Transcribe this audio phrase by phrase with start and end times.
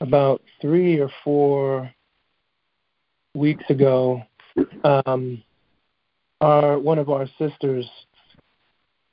[0.00, 1.90] about three or four
[3.34, 4.22] weeks ago,
[4.84, 5.42] um,
[6.40, 7.88] our one of our sisters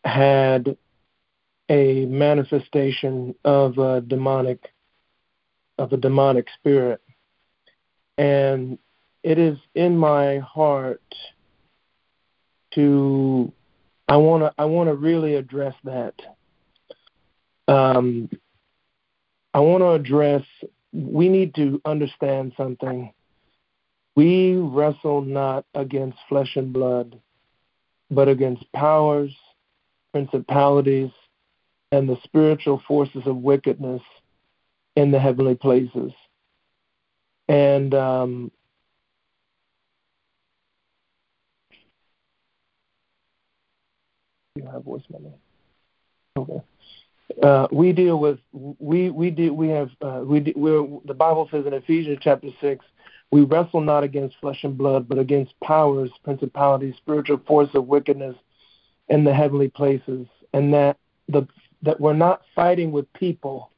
[0.03, 0.77] had
[1.69, 4.71] a manifestation of a demonic
[5.77, 7.01] of a demonic spirit,
[8.17, 8.77] and
[9.23, 11.01] it is in my heart
[12.75, 13.51] to
[14.07, 16.13] I want to I want to really address that.
[17.67, 18.29] Um,
[19.55, 20.43] I want to address.
[20.91, 23.13] We need to understand something.
[24.13, 27.21] We wrestle not against flesh and blood,
[28.11, 29.33] but against powers,
[30.11, 31.09] principalities,
[31.93, 34.01] and the spiritual forces of wickedness
[34.97, 36.11] in the heavenly places.
[37.47, 38.51] And um,
[44.57, 45.35] you have voice voicemail.
[46.37, 46.61] Okay.
[47.41, 51.65] Uh, we deal with we we do we have uh, we we're, the Bible says
[51.65, 52.85] in Ephesians chapter six
[53.31, 58.35] we wrestle not against flesh and blood but against powers, principalities, spiritual force of wickedness
[59.09, 60.97] in the heavenly places, and that
[61.27, 61.45] the
[61.81, 63.69] that we're not fighting with people,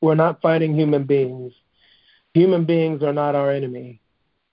[0.00, 1.52] we're not fighting human beings.
[2.34, 4.00] Human beings are not our enemy.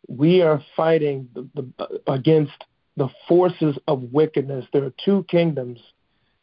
[0.07, 2.65] We are fighting the, the, against
[2.97, 4.65] the forces of wickedness.
[4.73, 5.80] There are two kingdoms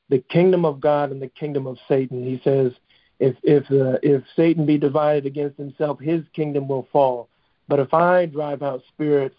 [0.09, 2.25] the kingdom of God and the kingdom of Satan.
[2.25, 2.73] He says,
[3.19, 7.29] if if uh, if Satan be divided against himself, his kingdom will fall.
[7.69, 9.37] But if I drive out spirits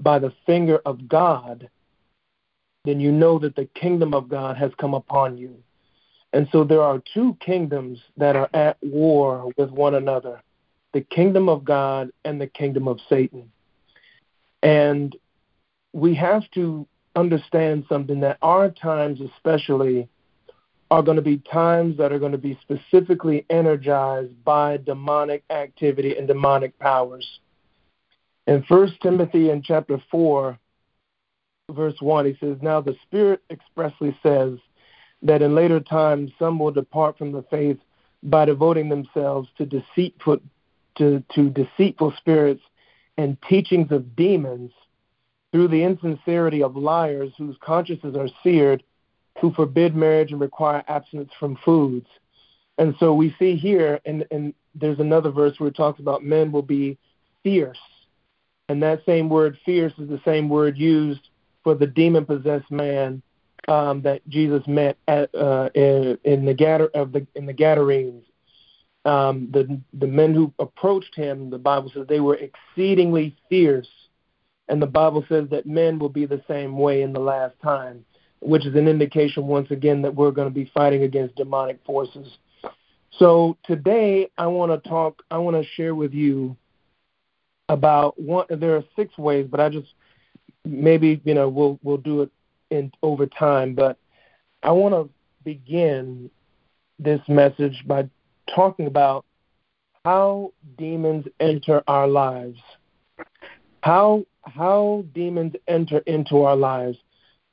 [0.00, 1.68] by the finger of God,
[2.84, 5.56] then you know that the kingdom of God has come upon you.
[6.32, 10.42] And so there are two kingdoms that are at war with one another
[10.94, 13.52] the kingdom of God and the kingdom of Satan.
[14.62, 15.14] And
[15.92, 16.86] we have to
[17.18, 20.08] understand something that our times, especially,
[20.90, 26.16] are going to be times that are going to be specifically energized by demonic activity
[26.16, 27.40] and demonic powers.
[28.46, 30.58] In 1 Timothy in chapter 4,
[31.70, 34.58] verse 1, he says, Now the Spirit expressly says
[35.22, 37.78] that in later times some will depart from the faith
[38.22, 40.38] by devoting themselves to deceitful,
[40.96, 42.62] to, to deceitful spirits
[43.18, 44.70] and teachings of demons–
[45.52, 48.82] through the insincerity of liars whose consciences are seared,
[49.40, 52.06] who forbid marriage and require abstinence from foods.
[52.76, 56.52] And so we see here, and, and there's another verse where it talks about men
[56.52, 56.98] will be
[57.42, 57.78] fierce.
[58.68, 61.28] And that same word, fierce, is the same word used
[61.64, 63.22] for the demon possessed man
[63.66, 68.24] um, that Jesus met at, uh, in, in, the Gader, of the, in the Gadarenes.
[69.04, 73.88] Um, the, the men who approached him, the Bible says they were exceedingly fierce
[74.68, 78.04] and the Bible says that men will be the same way in the last time,
[78.40, 82.38] which is an indication, once again, that we're going to be fighting against demonic forces.
[83.18, 86.56] So today, I want to talk, I want to share with you
[87.68, 88.46] about one.
[88.50, 89.88] There are six ways, but I just
[90.64, 92.30] maybe you know we'll we'll do it
[92.70, 93.74] in over time.
[93.74, 93.98] But
[94.62, 95.10] I want to
[95.44, 96.30] begin
[96.98, 98.08] this message by
[98.54, 99.24] talking about
[100.04, 102.58] how demons enter our lives,
[103.82, 104.24] how
[104.54, 106.98] how demons enter into our lives.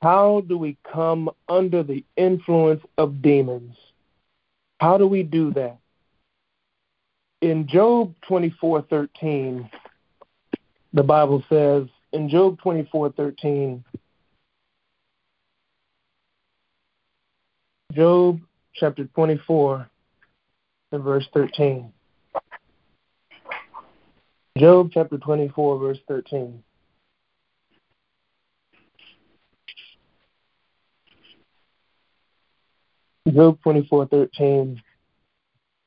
[0.02, 3.76] How do we come under the influence of demons?
[4.80, 5.78] How do we do that?
[7.42, 9.70] In Job 24:13,
[10.94, 13.84] the Bible says, in Job 24:13,
[17.94, 18.42] Job
[18.74, 19.90] chapter 24
[20.92, 21.94] and verse 13.
[24.58, 26.64] Job chapter 24 verse 13.
[33.28, 34.80] Job 24:13,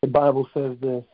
[0.02, 1.04] the Bible says this.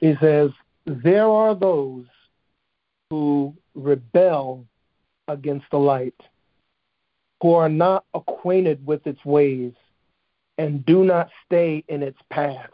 [0.00, 0.50] He says,
[0.86, 2.06] There are those
[3.10, 4.66] who rebel
[5.26, 6.14] against the light,
[7.42, 9.72] who are not acquainted with its ways,
[10.58, 12.72] and do not stay in its paths.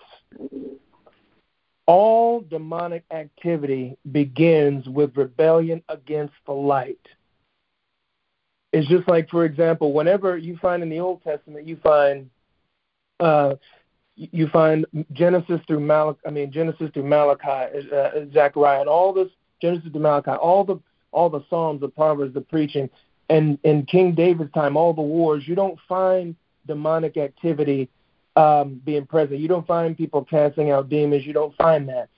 [1.87, 7.01] All demonic activity begins with rebellion against the light.
[8.75, 12.29] It's just like, for example, whenever you find in the Old Testament, you find
[13.21, 13.55] uh,
[14.17, 16.19] you find Genesis through Malachi.
[16.27, 19.29] I mean Genesis through Malachi, uh, Zechariah, and all this
[19.63, 20.81] Genesis to Malachi, all the
[21.13, 22.91] all the Psalms, the Proverbs, the preaching,
[23.31, 25.45] and in King David's time, all the wars.
[25.47, 26.35] You don't find
[26.67, 27.89] demonic activity
[28.35, 29.39] um, being present.
[29.39, 31.25] You don't find people casting out demons.
[31.25, 32.09] You don't find that.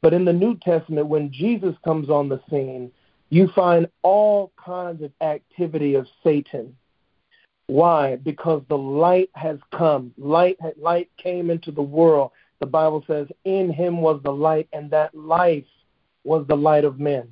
[0.00, 2.92] But in the New Testament, when Jesus comes on the scene,
[3.30, 6.76] you find all kinds of activity of Satan.
[7.66, 8.16] Why?
[8.16, 10.12] Because the light has come.
[10.18, 12.32] Light, light came into the world.
[12.60, 15.64] The Bible says, In him was the light, and that life
[16.24, 17.28] was the light of men.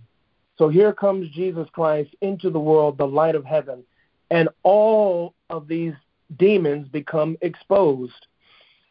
[0.58, 3.84] So here comes Jesus Christ into the world, the light of heaven,
[4.30, 5.94] and all of these
[6.36, 8.26] demons become exposed.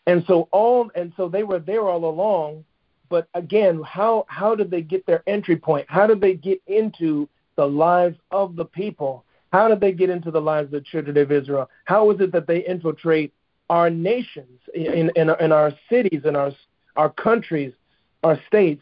[0.08, 2.66] And so all and so they were there all along,
[3.12, 5.86] but again, how how did they get their entry point?
[5.90, 7.28] How did they get into
[7.58, 9.26] the lives of the people?
[9.52, 11.70] How did they get into the lives of the children of Israel?
[11.84, 13.34] How is it that they infiltrate
[13.70, 16.54] our nations, in, in, in our cities, in our,
[16.96, 17.74] our countries,
[18.24, 18.82] our states?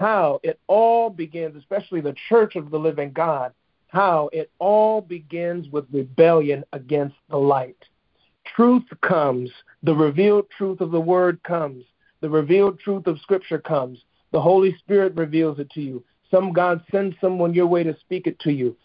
[0.00, 3.52] How it all begins, especially the church of the living God,
[3.88, 7.82] how it all begins with rebellion against the light.
[8.54, 9.50] Truth comes,
[9.82, 11.84] the revealed truth of the word comes,
[12.20, 13.98] the revealed truth of Scripture comes.
[14.32, 16.04] The Holy Spirit reveals it to you.
[16.30, 18.76] Some God sends someone your way to speak it to you.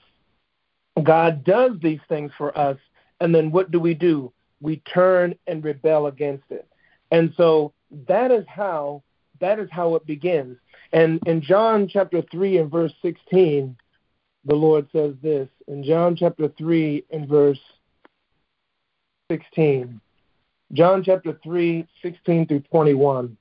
[1.04, 2.78] God does these things for us,
[3.20, 4.32] and then what do we do?
[4.60, 6.68] We turn and rebel against it.
[7.12, 7.74] And so
[8.08, 9.04] that is how
[9.40, 10.58] that is how it begins.
[10.94, 13.76] And in John chapter 3 and verse 16,
[14.46, 15.50] the Lord says this.
[15.68, 17.60] In John chapter 3 and verse
[19.32, 20.00] 16.
[20.74, 23.36] John chapter 3, 16 through 21.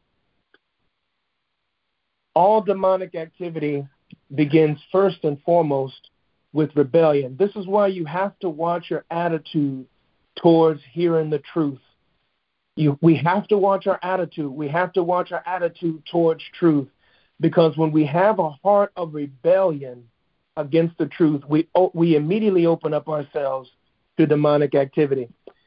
[2.34, 3.86] All demonic activity
[4.34, 6.10] begins first and foremost
[6.52, 7.36] with rebellion.
[7.38, 9.86] This is why you have to watch your attitude
[10.36, 11.80] towards hearing the truth.
[12.74, 14.50] You, we have to watch our attitude.
[14.50, 16.88] We have to watch our attitude towards truth
[17.40, 20.08] because when we have a heart of rebellion
[20.56, 23.70] against the truth, we, we immediately open up ourselves
[24.18, 25.28] to demonic activity.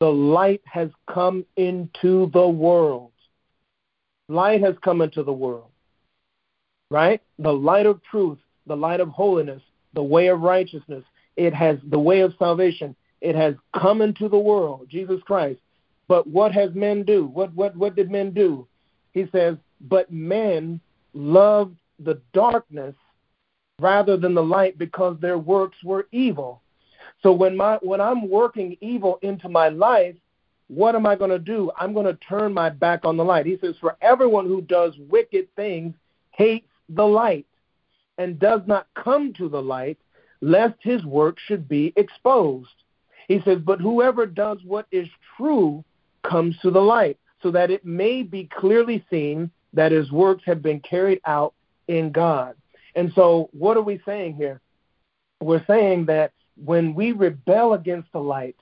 [0.00, 3.12] The light has come into the world.
[4.28, 5.70] Light has come into the world,
[6.90, 7.22] right?
[7.38, 9.62] The light of truth, the light of holiness,
[9.94, 11.04] the way of righteousness.
[11.36, 12.96] It has the way of salvation.
[13.20, 15.60] It has come into the world, Jesus Christ.
[16.08, 17.26] But what has men do?
[17.26, 18.66] What what what did men do?
[19.12, 20.80] He says, but men
[21.14, 22.94] loved the darkness
[23.80, 26.62] rather than the light because their works were evil.
[27.22, 30.16] So when my when I'm working evil into my life,
[30.68, 31.70] what am I going to do?
[31.76, 33.46] I'm going to turn my back on the light.
[33.46, 35.94] He says, For everyone who does wicked things
[36.32, 37.46] hates the light
[38.18, 39.98] and does not come to the light,
[40.40, 42.70] lest his work should be exposed.
[43.28, 45.84] He says, But whoever does what is true
[46.22, 50.62] comes to the light, so that it may be clearly seen that his works have
[50.62, 51.54] been carried out
[51.86, 52.56] in God.
[52.96, 54.60] And so, what are we saying here?
[55.40, 58.56] We're saying that when we rebel against the light,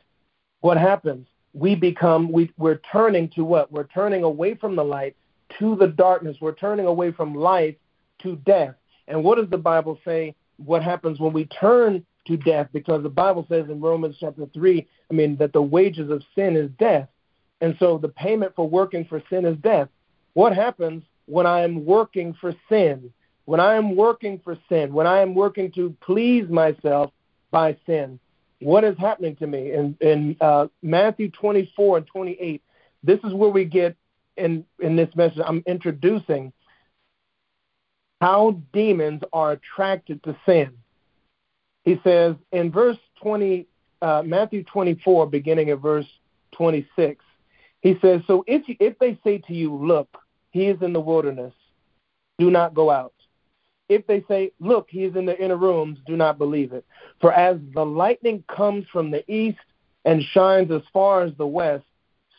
[0.61, 1.27] what happens?
[1.53, 3.71] We become, we, we're turning to what?
[3.71, 5.17] We're turning away from the light
[5.59, 6.37] to the darkness.
[6.41, 7.77] We're turning away from life
[8.23, 8.75] to death.
[9.07, 10.35] And what does the Bible say?
[10.57, 12.69] What happens when we turn to death?
[12.73, 16.57] Because the Bible says in Romans chapter 3, I mean, that the wages of sin
[16.57, 17.09] is death.
[17.61, 19.89] And so the payment for working for sin is death.
[20.33, 23.13] What happens when I am working for sin?
[23.45, 27.11] When I am working for sin, when I am working to please myself
[27.55, 28.19] by sin,
[28.59, 29.71] what is happening to me?
[29.73, 32.61] In, in uh, Matthew 24 and 28,
[33.05, 33.97] this is where we get
[34.37, 35.39] in, in this message.
[35.47, 36.53] I'm introducing
[38.21, 40.73] how demons are attracted to sin.
[41.85, 43.69] He says in verse 20,
[44.03, 46.07] uh, Matthew 24, beginning at verse
[46.53, 47.25] 26,
[47.83, 50.09] he says, So if, if they say to you, Look,
[50.51, 51.55] he is in the wilderness,
[52.37, 53.14] do not go out.
[53.89, 56.85] If they say, Look, he is in the inner rooms, do not believe it.
[57.21, 59.59] For as the lightning comes from the east
[60.05, 61.85] and shines as far as the west,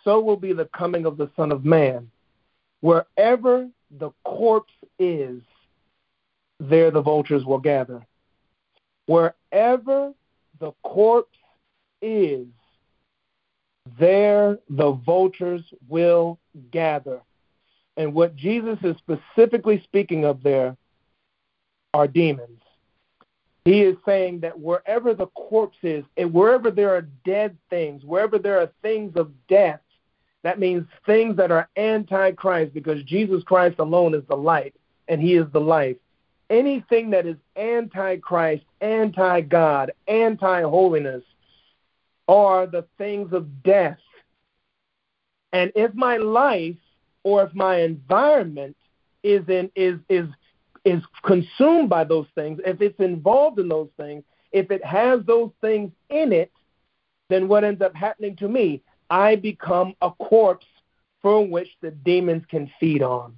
[0.03, 2.09] so will be the coming of the Son of Man.
[2.81, 5.41] Wherever the corpse is,
[6.59, 8.05] there the vultures will gather.
[9.07, 10.13] Wherever
[10.59, 11.37] the corpse
[12.01, 12.47] is,
[13.99, 16.39] there the vultures will
[16.71, 17.21] gather.
[17.97, 20.75] And what Jesus is specifically speaking of there
[21.95, 22.61] are demons.
[23.63, 28.37] He is saying that wherever the corpse is, and wherever there are dead things, wherever
[28.37, 29.81] there are things of death,
[30.43, 34.75] that means things that are anti Christ because Jesus Christ alone is the light
[35.07, 35.97] and he is the life
[36.49, 41.23] anything that is anti Christ, anti God, anti holiness,
[42.27, 43.97] are the things of death.
[45.53, 46.75] And if my life
[47.23, 48.75] or if my environment
[49.23, 50.27] is in is is
[50.85, 55.51] is consumed by those things, if it's involved in those things, if it has those
[55.59, 56.51] things in it,
[57.29, 58.81] then what ends up happening to me?
[59.09, 60.65] I become a corpse
[61.21, 63.35] from which the demons can feed on.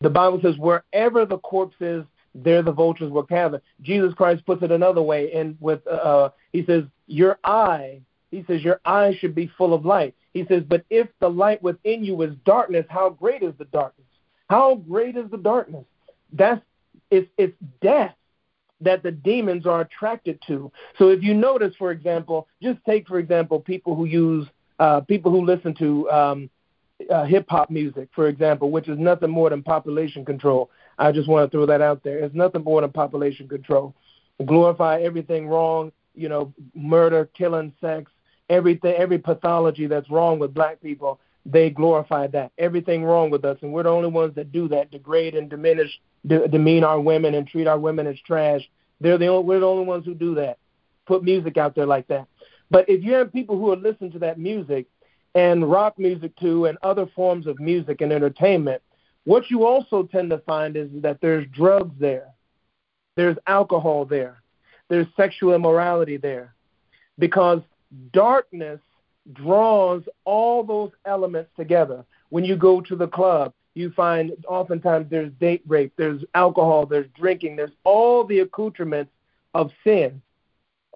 [0.00, 3.62] The Bible says, wherever the corpse is, there the vultures will gather.
[3.80, 8.00] Jesus Christ puts it another way, and with uh, uh, he says, your eye.
[8.30, 10.14] He says your eye should be full of light.
[10.34, 14.06] He says, but if the light within you is darkness, how great is the darkness?
[14.50, 15.86] How great is the darkness?
[16.32, 16.60] That's
[17.10, 18.14] it's it's death
[18.80, 20.70] that the demons are attracted to.
[20.98, 24.46] So if you notice, for example, just take for example people who use
[24.78, 26.50] uh, people who listen to um,
[27.10, 30.70] uh, hip hop music, for example, which is nothing more than population control.
[30.98, 32.18] I just want to throw that out there.
[32.18, 33.94] It's nothing more than population control.
[34.44, 38.10] Glorify everything wrong, you know, murder, killing, sex,
[38.50, 41.20] everything, every pathology that's wrong with black people.
[41.46, 42.52] They glorify that.
[42.58, 46.00] Everything wrong with us, and we're the only ones that do that, degrade and diminish,
[46.26, 48.68] de- demean our women and treat our women as trash.
[49.00, 50.58] They're the only, we're the only ones who do that.
[51.06, 52.26] Put music out there like that.
[52.70, 54.86] But if you have people who are listening to that music
[55.34, 58.82] and rock music too and other forms of music and entertainment,
[59.24, 62.28] what you also tend to find is that there's drugs there,
[63.16, 64.42] there's alcohol there,
[64.88, 66.54] there's sexual immorality there,
[67.18, 67.60] because
[68.12, 68.80] darkness
[69.32, 72.04] draws all those elements together.
[72.30, 77.08] When you go to the club, you find oftentimes there's date rape, there's alcohol, there's
[77.14, 79.12] drinking, there's all the accoutrements
[79.54, 80.20] of sin.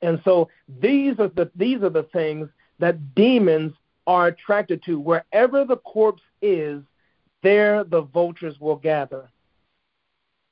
[0.03, 0.49] And so
[0.81, 2.49] these are the these are the things
[2.81, 3.73] that demons
[4.07, 4.99] are attracted to.
[4.99, 6.83] Wherever the corpse is,
[7.43, 9.31] there the vultures will gather.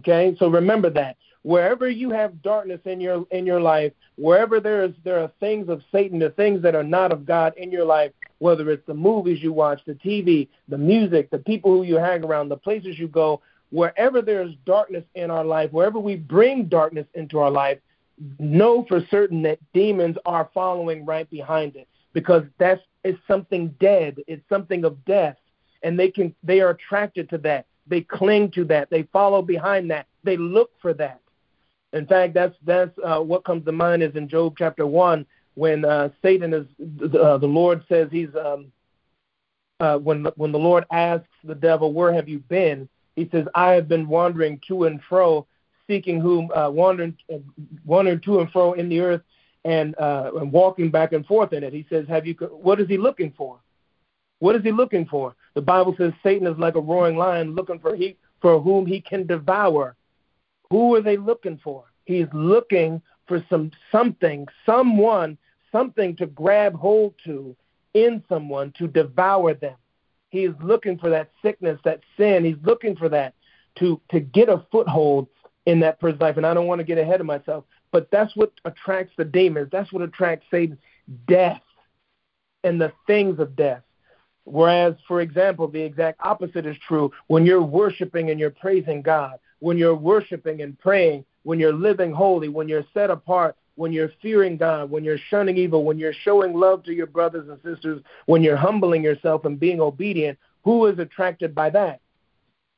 [0.01, 1.17] Okay, so remember that.
[1.43, 5.69] Wherever you have darkness in your in your life, wherever there is there are things
[5.69, 8.95] of Satan, the things that are not of God in your life, whether it's the
[8.95, 12.99] movies you watch, the TV, the music, the people who you hang around, the places
[12.99, 17.51] you go, wherever there is darkness in our life, wherever we bring darkness into our
[17.51, 17.79] life,
[18.39, 24.19] know for certain that demons are following right behind it because that's it's something dead,
[24.27, 25.37] it's something of death,
[25.83, 27.67] and they can they are attracted to that.
[27.87, 28.91] They cling to that.
[28.91, 30.07] They follow behind that.
[30.23, 31.21] They look for that.
[31.93, 35.85] In fact, that's that's uh, what comes to mind is in Job chapter one when
[35.85, 36.67] uh, Satan is
[37.15, 38.73] uh, the Lord says he's um,
[39.81, 43.73] uh, when when the Lord asks the devil, "Where have you been?" He says, "I
[43.73, 45.47] have been wandering to and fro,
[45.89, 47.39] seeking whom uh, wandering uh,
[47.85, 49.23] wandering to and fro in the earth,
[49.65, 52.35] and, uh, and walking back and forth in it." He says, "Have you?
[52.35, 53.59] What is he looking for?
[54.39, 57.81] What is he looking for?" The Bible says Satan is like a roaring lion looking
[57.81, 59.97] for he for whom he can devour.
[60.71, 61.85] Who are they looking for?
[62.05, 65.39] He's looking for some something, someone,
[65.71, 67.57] something to grab hold to
[67.95, 69.77] in someone to devour them.
[70.31, 72.45] He is looking for that sickness, that sin.
[72.45, 73.35] He's looking for that
[73.79, 75.29] to to get a foothold
[75.67, 76.37] in that person's life.
[76.37, 79.69] And I don't want to get ahead of myself, but that's what attracts the demons.
[79.71, 80.79] That's what attracts Satan,
[81.27, 81.61] death
[82.65, 83.83] and the things of death.
[84.45, 89.39] Whereas, for example, the exact opposite is true when you're worshiping and you're praising God,
[89.61, 94.13] when you're worshiping and praying when you're living holy, when you're set apart, when you're
[94.21, 98.03] fearing God, when you're shunning evil, when you're showing love to your brothers and sisters,
[98.27, 102.01] when you're humbling yourself and being obedient, who is attracted by that?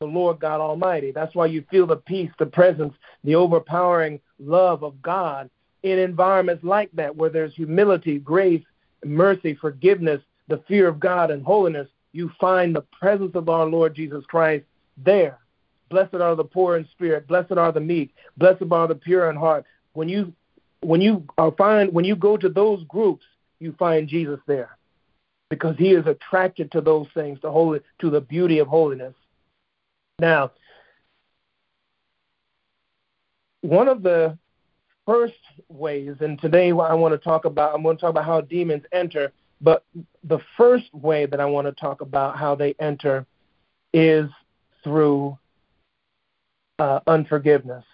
[0.00, 1.10] The Lord God Almighty.
[1.10, 5.50] That's why you feel the peace, the presence, the overpowering love of God
[5.82, 8.62] in environments like that where there's humility, grace,
[9.04, 11.88] mercy, forgiveness, the fear of God, and holiness.
[12.12, 14.64] You find the presence of our Lord Jesus Christ
[14.96, 15.38] there.
[15.92, 17.28] Blessed are the poor in spirit.
[17.28, 18.14] Blessed are the meek.
[18.38, 19.66] Blessed are the pure in heart.
[19.92, 20.32] When you
[20.80, 23.26] when you uh, find when you go to those groups,
[23.60, 24.78] you find Jesus there,
[25.50, 29.14] because He is attracted to those things, to holy, to the beauty of holiness.
[30.18, 30.52] Now,
[33.60, 34.38] one of the
[35.04, 35.34] first
[35.68, 38.84] ways, and today I want to talk about, I'm going to talk about how demons
[38.92, 39.30] enter.
[39.60, 39.84] But
[40.24, 43.26] the first way that I want to talk about how they enter
[43.92, 44.30] is
[44.82, 45.38] through
[46.82, 47.84] uh, unforgiveness.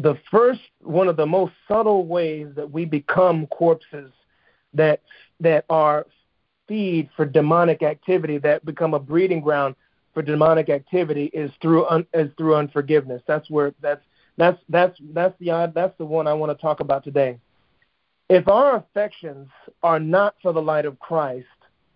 [0.00, 4.12] The first, one of the most subtle ways that we become corpses
[4.72, 5.02] that
[5.40, 6.06] that are
[6.68, 9.74] feed for demonic activity, that become a breeding ground
[10.14, 13.20] for demonic activity, is through un, is through unforgiveness.
[13.26, 14.04] That's where that's
[14.36, 17.40] that's that's that's the that's the one I want to talk about today.
[18.28, 19.48] If our affections
[19.82, 21.46] are not for the light of Christ,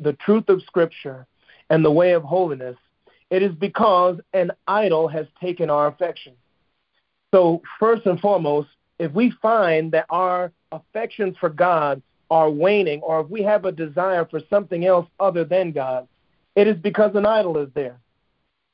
[0.00, 1.28] the truth of Scripture,
[1.70, 2.76] and the way of holiness,
[3.32, 6.34] it is because an idol has taken our affection.
[7.34, 13.22] So, first and foremost, if we find that our affections for God are waning, or
[13.22, 16.08] if we have a desire for something else other than God,
[16.56, 17.98] it is because an idol is there.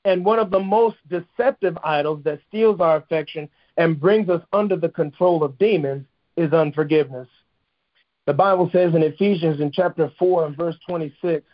[0.04, 4.74] And one of the most deceptive idols that steals our affection and brings us under
[4.74, 6.04] the control of demons
[6.36, 7.28] is unforgiveness.
[8.26, 11.46] The Bible says in Ephesians in chapter 4 and verse 26,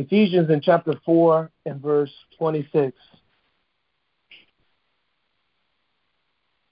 [0.00, 2.96] Ephesians in chapter 4 and verse 26,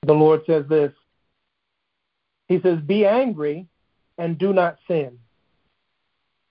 [0.07, 0.93] the Lord says this.
[2.49, 3.67] He says, Be angry
[4.17, 5.19] and do not sin.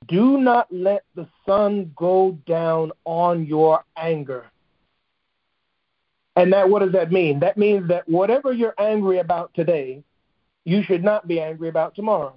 [0.07, 4.45] Do not let the sun go down on your anger.
[6.35, 7.39] And that what does that mean?
[7.39, 10.03] That means that whatever you're angry about today,
[10.63, 12.35] you should not be angry about tomorrow.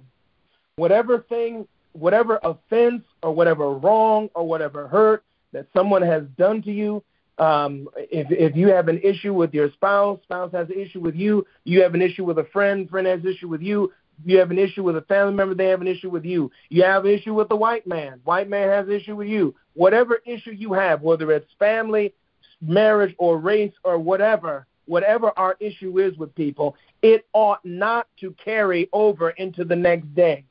[0.77, 6.71] Whatever thing, whatever offense or whatever wrong or whatever hurt that someone has done to
[6.71, 7.03] you,
[7.37, 11.15] um, if if you have an issue with your spouse, spouse has an issue with
[11.15, 13.91] you, you have an issue with a friend, friend has an issue with you,
[14.25, 16.51] you have an issue with a family member, they have an issue with you.
[16.69, 19.55] You have an issue with the white man, white man has an issue with you.
[19.73, 22.13] Whatever issue you have, whether it's family,
[22.61, 28.35] marriage, or race, or whatever, whatever our issue is with people, it ought not to
[28.43, 30.45] carry over into the next day.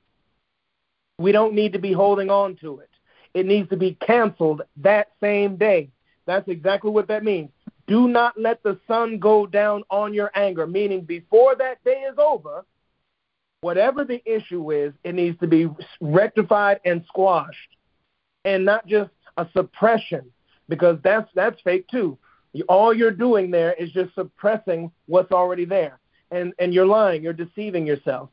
[1.20, 2.88] We don't need to be holding on to it.
[3.34, 5.90] It needs to be canceled that same day.
[6.24, 7.50] That's exactly what that means.
[7.86, 12.16] Do not let the sun go down on your anger, meaning before that day is
[12.16, 12.64] over,
[13.60, 15.68] whatever the issue is, it needs to be
[16.00, 17.76] rectified and squashed,
[18.46, 20.24] and not just a suppression,
[20.70, 22.16] because that's that's fake too.
[22.66, 25.98] All you're doing there is just suppressing what's already there,
[26.30, 28.30] and and you're lying, you're deceiving yourself.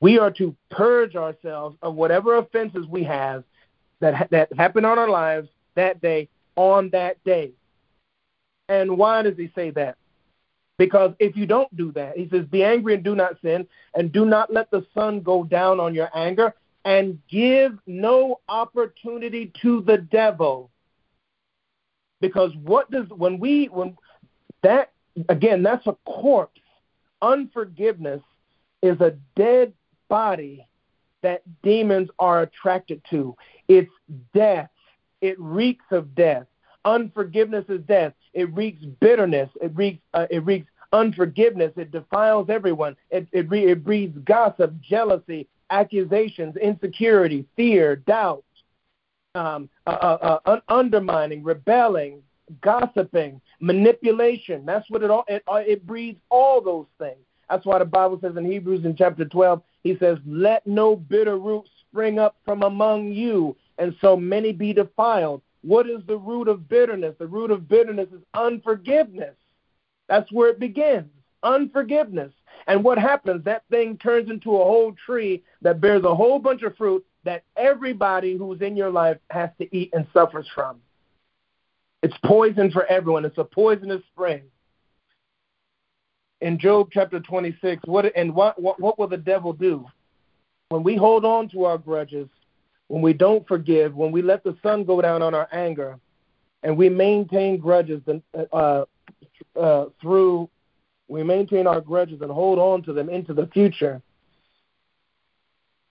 [0.00, 3.44] We are to purge ourselves of whatever offenses we have
[4.00, 7.52] that that happen on our lives that day on that day.
[8.68, 9.96] And why does he say that?
[10.78, 14.12] Because if you don't do that, he says, Be angry and do not sin, and
[14.12, 16.54] do not let the sun go down on your anger,
[16.84, 20.70] and give no opportunity to the devil.
[22.20, 23.96] Because what does, when we, when
[24.62, 24.92] that,
[25.28, 26.60] again, that's a corpse.
[27.22, 28.22] Unforgiveness
[28.82, 29.74] is a dead
[30.10, 30.66] body
[31.22, 33.34] that demons are attracted to.
[33.68, 33.90] It's
[34.34, 34.68] death.
[35.22, 36.46] It reeks of death.
[36.84, 38.12] Unforgiveness is death.
[38.34, 39.48] It reeks bitterness.
[39.62, 40.02] It reeks.
[40.12, 41.72] Uh, it reeks unforgiveness.
[41.76, 42.96] It defiles everyone.
[43.10, 48.44] It it, re- it breeds gossip, jealousy, accusations, insecurity, fear, doubt,
[49.34, 52.22] um, uh, uh, uh undermining, rebelling,
[52.62, 54.64] gossiping, manipulation.
[54.64, 55.24] That's what it all.
[55.28, 57.20] It, it breeds all those things.
[57.48, 61.38] That's why the Bible says in Hebrews in chapter 12, he says, "Let no bitter
[61.38, 66.48] root spring up from among you, and so many be defiled." What is the root
[66.48, 67.16] of bitterness?
[67.18, 69.36] The root of bitterness is unforgiveness.
[70.08, 71.10] That's where it begins
[71.42, 72.32] unforgiveness.
[72.66, 73.44] And what happens?
[73.44, 77.44] That thing turns into a whole tree that bears a whole bunch of fruit that
[77.56, 80.80] everybody who's in your life has to eat and suffers from.
[82.02, 83.24] It's poison for everyone.
[83.24, 84.42] It's a poisonous spring.
[86.40, 89.86] In Job chapter 26, what and what, what what will the devil do?
[90.70, 92.28] When we hold on to our grudges,
[92.88, 95.98] when we don't forgive, when we let the sun go down on our anger,
[96.62, 98.00] and we maintain grudges
[98.52, 98.84] uh,
[99.54, 100.48] uh, through,
[101.08, 104.00] we maintain our grudges and hold on to them into the future.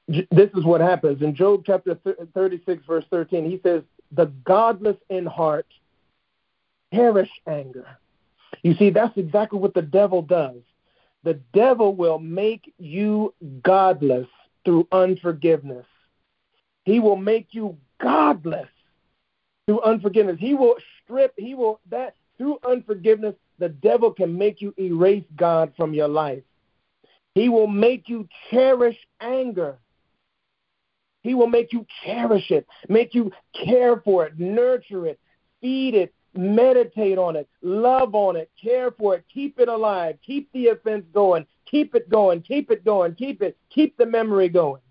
[0.08, 2.00] This is what happens in Job chapter
[2.34, 3.46] 36, verse 13.
[3.46, 5.68] He says, "The godless in heart
[6.92, 7.99] perish anger."
[8.64, 10.58] You see, that's exactly what the devil does.
[11.24, 14.28] The devil will make you godless
[14.66, 15.86] through unforgiveness.
[16.84, 18.68] He will make you godless
[19.66, 20.38] through unforgiveness.
[20.40, 25.74] He will strip, he will that through unforgiveness, the devil can make you erase God
[25.76, 26.44] from your life.
[27.36, 29.78] He will make you cherish anger.
[31.22, 35.20] He will make you cherish it, make you care for it, nurture it,
[35.62, 40.52] feed it, meditate on it, love on it, care for it, keep it alive, keep
[40.54, 44.82] the offense going, keep it going, keep it going, keep it, keep the memory going.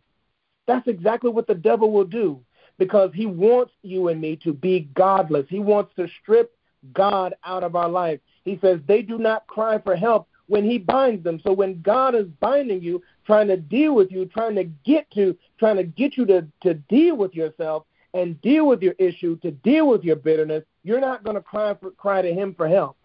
[0.66, 2.40] That's exactly what the devil will do
[2.78, 5.46] because he wants you and me to be godless.
[5.48, 6.56] He wants to strip
[6.92, 8.20] God out of our life.
[8.44, 11.40] He says they do not cry for help when he binds them.
[11.44, 15.36] So when God is binding you, trying to deal with you, trying to get to
[15.58, 17.84] trying to get you to, to deal with yourself
[18.18, 21.74] and deal with your issue, to deal with your bitterness, you're not going to cry
[21.74, 22.96] for cry to him for help.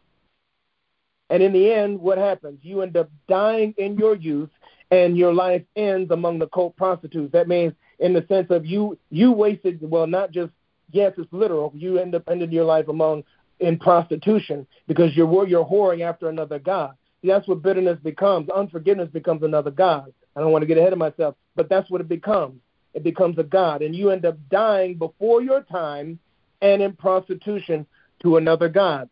[1.30, 2.60] And in the end, what happens?
[2.62, 4.50] You end up dying in your youth
[4.92, 7.32] and your life ends among the cult prostitutes.
[7.32, 10.52] That means in the sense of you you wasted well not just
[10.92, 13.24] yes it's literal you end up ending your life among
[13.60, 16.96] in prostitution because you're you're whoring after another god.
[17.24, 18.50] that's what bitterness becomes.
[18.50, 20.14] Unforgiveness becomes another God.
[20.36, 22.60] I don't want to get ahead of myself, but that's what it becomes.
[22.94, 23.82] It becomes a God.
[23.82, 26.20] And you end up dying before your time
[26.62, 27.86] and in prostitution
[28.22, 29.10] to another God.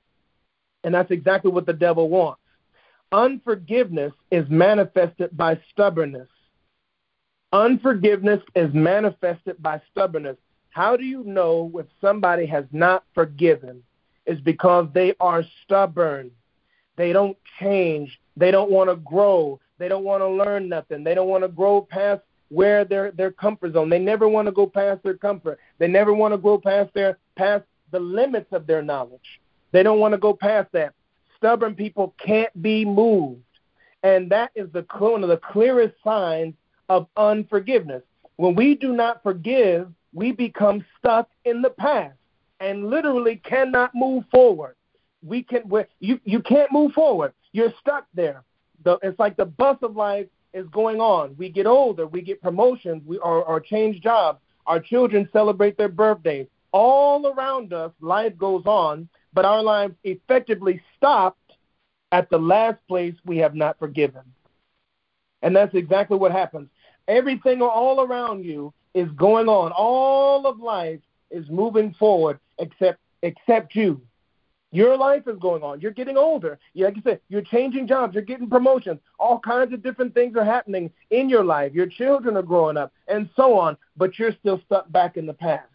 [0.84, 2.42] And that's exactly what the devil wants.
[3.12, 6.30] Unforgiveness is manifested by stubbornness.
[7.52, 10.38] Unforgiveness is manifested by stubbornness.
[10.70, 13.84] How do you know if somebody has not forgiven?
[14.26, 16.32] Is because they are stubborn.
[16.96, 18.20] They don't change.
[18.38, 19.60] They don't want to grow.
[19.78, 21.04] They don't want to learn nothing.
[21.04, 23.90] They don't want to grow past where their their comfort zone.
[23.90, 25.58] They never want to go past their comfort.
[25.80, 29.40] They never want to go past their past the limits of their knowledge.
[29.72, 30.94] They don't want to go past that.
[31.38, 33.42] Stubborn people can't be moved.
[34.04, 36.54] And that is the one of the clearest signs
[36.90, 38.04] of unforgiveness.
[38.36, 42.18] When we do not forgive, we become stuck in the past
[42.60, 44.76] and literally cannot move forward.
[45.24, 47.34] We can you you can't move forward.
[47.54, 48.44] You're stuck there.
[48.84, 51.36] The, it's like the bus of life is going on.
[51.38, 54.40] We get older, we get promotions, we or, or change jobs.
[54.68, 56.48] Our children celebrate their birthdays.
[56.72, 61.54] All around us, life goes on, but our lives effectively stopped
[62.12, 64.22] at the last place we have not forgiven.
[65.42, 66.70] And that's exactly what happens.
[67.08, 69.72] Everything all around you is going on.
[69.72, 74.02] All of life is moving forward except except you.
[74.72, 75.82] Your life is going on.
[75.82, 76.58] You're getting older.
[76.76, 78.14] Like you said, you're changing jobs.
[78.14, 79.00] You're getting promotions.
[79.20, 81.74] All kinds of different things are happening in your life.
[81.74, 83.76] Your children are growing up, and so on.
[83.98, 85.68] But you're still stuck back in the past.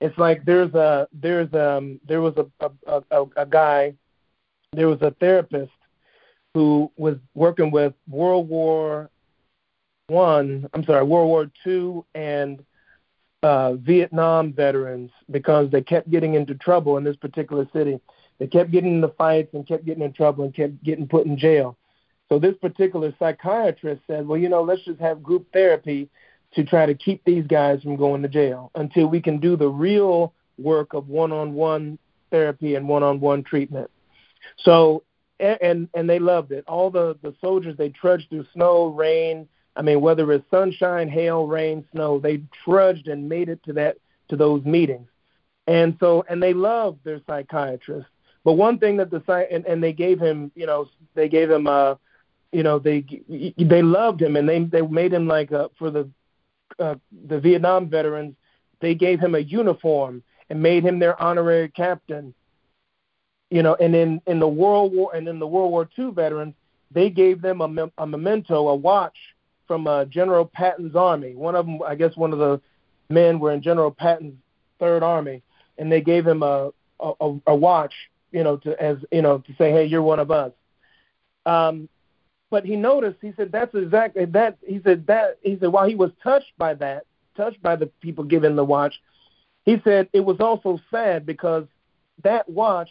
[0.00, 2.46] It's like there's a there's um there was a
[2.86, 3.94] a, a, a guy,
[4.74, 5.72] there was a therapist
[6.52, 9.08] who was working with World War
[10.08, 10.68] One.
[10.74, 12.62] I'm sorry, World War Two and
[13.44, 18.00] uh, Vietnam veterans because they kept getting into trouble in this particular city.
[18.38, 21.36] They kept getting into fights and kept getting in trouble and kept getting put in
[21.36, 21.76] jail.
[22.30, 26.08] So this particular psychiatrist said, well, you know, let's just have group therapy
[26.54, 29.68] to try to keep these guys from going to jail until we can do the
[29.68, 31.98] real work of one-on-one
[32.30, 33.90] therapy and one-on-one treatment.
[34.56, 35.02] So
[35.38, 36.64] and and they loved it.
[36.66, 41.46] All the the soldiers they trudged through snow, rain, I mean, whether it's sunshine, hail,
[41.46, 43.96] rain, snow, they trudged and made it to that
[44.28, 45.08] to those meetings,
[45.66, 48.06] and so and they loved their psychiatrist.
[48.44, 51.66] But one thing that the and, and they gave him, you know, they gave him,
[51.66, 51.96] uh,
[52.52, 53.04] you know, they
[53.58, 56.08] they loved him and they they made him like a, for the
[56.78, 56.94] uh,
[57.26, 58.34] the Vietnam veterans,
[58.80, 62.34] they gave him a uniform and made him their honorary captain.
[63.50, 66.54] You know, and in in the World War and in the World War II veterans,
[66.90, 69.16] they gave them a, a memento, a watch
[69.66, 71.34] from uh, General Patton's army.
[71.34, 72.60] One of them, I guess, one of the
[73.08, 74.34] men were in General Patton's
[74.78, 75.42] Third Army,
[75.78, 77.92] and they gave him a a, a watch,
[78.32, 80.52] you know, to as you know to say, hey, you're one of us.
[81.46, 81.88] Um,
[82.50, 83.18] but he noticed.
[83.20, 84.56] He said that's exactly that.
[84.66, 85.38] He said that.
[85.42, 87.04] He said while he was touched by that,
[87.36, 88.94] touched by the people giving the watch,
[89.64, 91.64] he said it was also sad because
[92.22, 92.90] that watch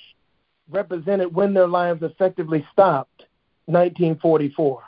[0.69, 3.25] represented when their lives effectively stopped,
[3.65, 4.83] 1944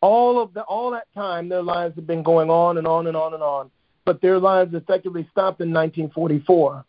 [0.00, 3.16] all of the all that time their lives have been going on and on and
[3.16, 3.70] on and on
[4.04, 6.84] but their lives effectively stopped in 1944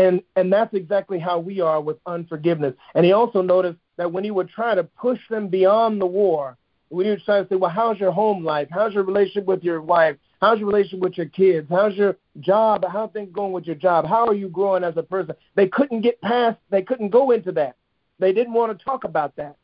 [0.00, 2.74] and and that's exactly how we are with unforgiveness.
[2.94, 6.56] And he also noticed that when he would try to push them beyond the war
[6.88, 8.68] when he would try to say well how's your home life?
[8.70, 10.16] How's your relationship with your wife?
[10.40, 11.68] How's your relationship with your kids?
[11.70, 12.84] How's your job?
[12.90, 14.06] How are things going with your job?
[14.06, 15.34] How are you growing as a person?
[15.54, 17.76] They couldn't get past they couldn't go into that.
[18.18, 19.56] They didn't want to talk about that.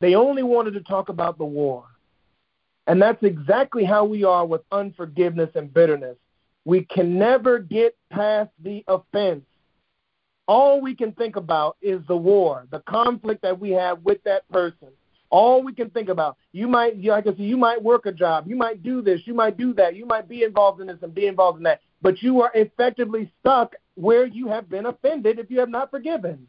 [0.00, 1.84] They only wanted to talk about the war
[2.86, 6.16] and that's exactly how we are with unforgiveness and bitterness.
[6.64, 9.44] We can never get past the offense.
[10.46, 14.48] All we can think about is the war, the conflict that we have with that
[14.48, 14.88] person.
[15.30, 16.36] All we can think about.
[16.52, 19.34] You might, like I said, you might work a job, you might do this, you
[19.34, 22.20] might do that, you might be involved in this and be involved in that, but
[22.20, 26.48] you are effectively stuck where you have been offended if you have not forgiven.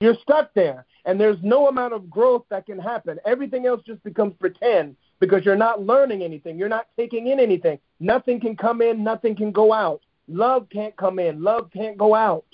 [0.00, 3.20] You're stuck there, and there's no amount of growth that can happen.
[3.24, 6.58] Everything else just becomes pretend because you're not learning anything.
[6.58, 7.78] You're not taking in anything.
[8.00, 10.00] Nothing can come in, nothing can go out.
[10.28, 12.44] Love can't come in, love can't go out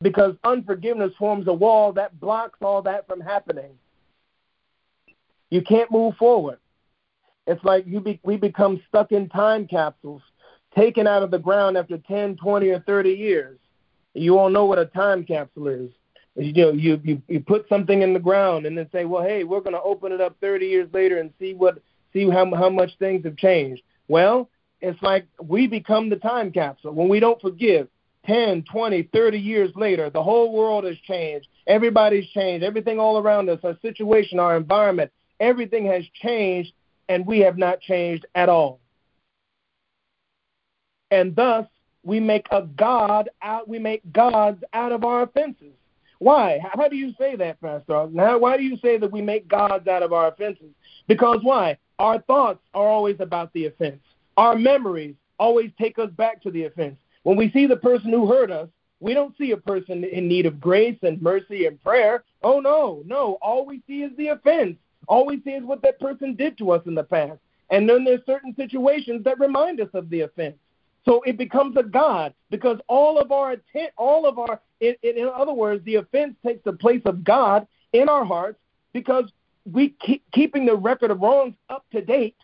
[0.00, 3.70] because unforgiveness forms a wall that blocks all that from happening.
[5.50, 6.58] You can't move forward.
[7.46, 10.22] It's like you be, we become stuck in time capsules,
[10.76, 13.58] taken out of the ground after 10, 20, or 30 years.
[14.12, 15.90] You all know what a time capsule is
[16.38, 19.44] you know you, you you put something in the ground and then say well hey
[19.44, 21.78] we're going to open it up 30 years later and see what
[22.12, 24.48] see how how much things have changed well
[24.80, 27.88] it's like we become the time capsule when we don't forgive
[28.28, 31.48] 10, 20, 30 years later, the whole world has changed.
[31.66, 32.62] Everybody's changed.
[32.62, 36.72] Everything all around us, our situation, our environment, everything has changed,
[37.08, 38.80] and we have not changed at all.
[41.10, 41.66] And thus,
[42.02, 45.77] we make a God out, we make gods out of our offenses.
[46.18, 46.58] Why?
[46.74, 48.08] How do you say that, Pastor?
[48.10, 50.70] Now, why do you say that we make gods out of our offenses?
[51.06, 51.78] Because why?
[51.98, 54.00] Our thoughts are always about the offense.
[54.36, 56.96] Our memories always take us back to the offense.
[57.22, 58.68] When we see the person who hurt us,
[59.00, 62.24] we don't see a person in need of grace and mercy and prayer.
[62.42, 63.38] Oh, no, no.
[63.40, 64.76] All we see is the offense.
[65.06, 67.38] All we see is what that person did to us in the past.
[67.70, 70.56] And then there's certain situations that remind us of the offense.
[71.04, 75.28] So it becomes a God because all of our intent, all of our, in, in
[75.28, 78.58] other words, the offense takes the place of God in our hearts
[78.92, 79.30] because
[79.70, 82.36] we keep keeping the record of wrongs up to date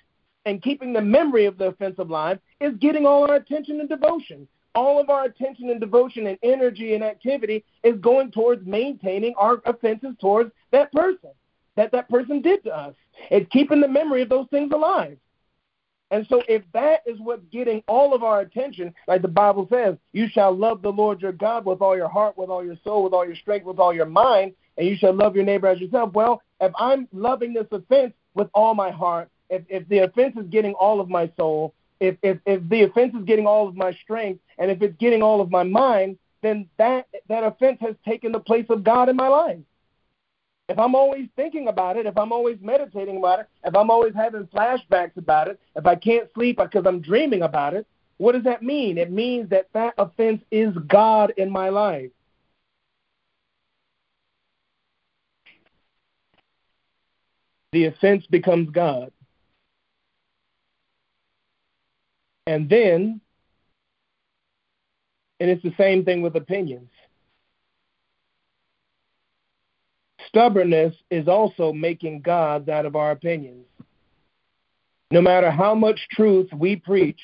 [0.47, 4.47] and keeping the memory of the offense alive is getting all our attention and devotion.
[4.75, 9.63] All of our attention and devotion and energy and activity is going towards maintaining our
[9.65, 11.31] offenses towards that person
[11.77, 12.95] that that person did to us.
[13.31, 15.19] It's keeping the memory of those things alive.
[16.15, 19.97] And so, if that is what's getting all of our attention, like the Bible says,
[20.13, 23.03] you shall love the Lord your God with all your heart, with all your soul,
[23.03, 25.81] with all your strength, with all your mind, and you shall love your neighbor as
[25.81, 26.13] yourself.
[26.13, 30.47] Well, if I'm loving this offense with all my heart, if, if the offense is
[30.51, 33.93] getting all of my soul, if, if, if the offense is getting all of my
[34.05, 38.31] strength, and if it's getting all of my mind, then that, that offense has taken
[38.31, 39.59] the place of God in my life.
[40.69, 44.15] If I'm always thinking about it, if I'm always meditating about it, if I'm always
[44.15, 48.45] having flashbacks about it, if I can't sleep because I'm dreaming about it, what does
[48.45, 48.97] that mean?
[48.97, 52.11] It means that that offense is God in my life.
[57.73, 59.13] The offense becomes God.
[62.47, 63.21] And then,
[65.41, 66.91] and it's the same thing with opinions.
[70.35, 73.67] Stubbornness is also making gods out of our opinions.
[75.13, 77.21] No matter how much truth we preach,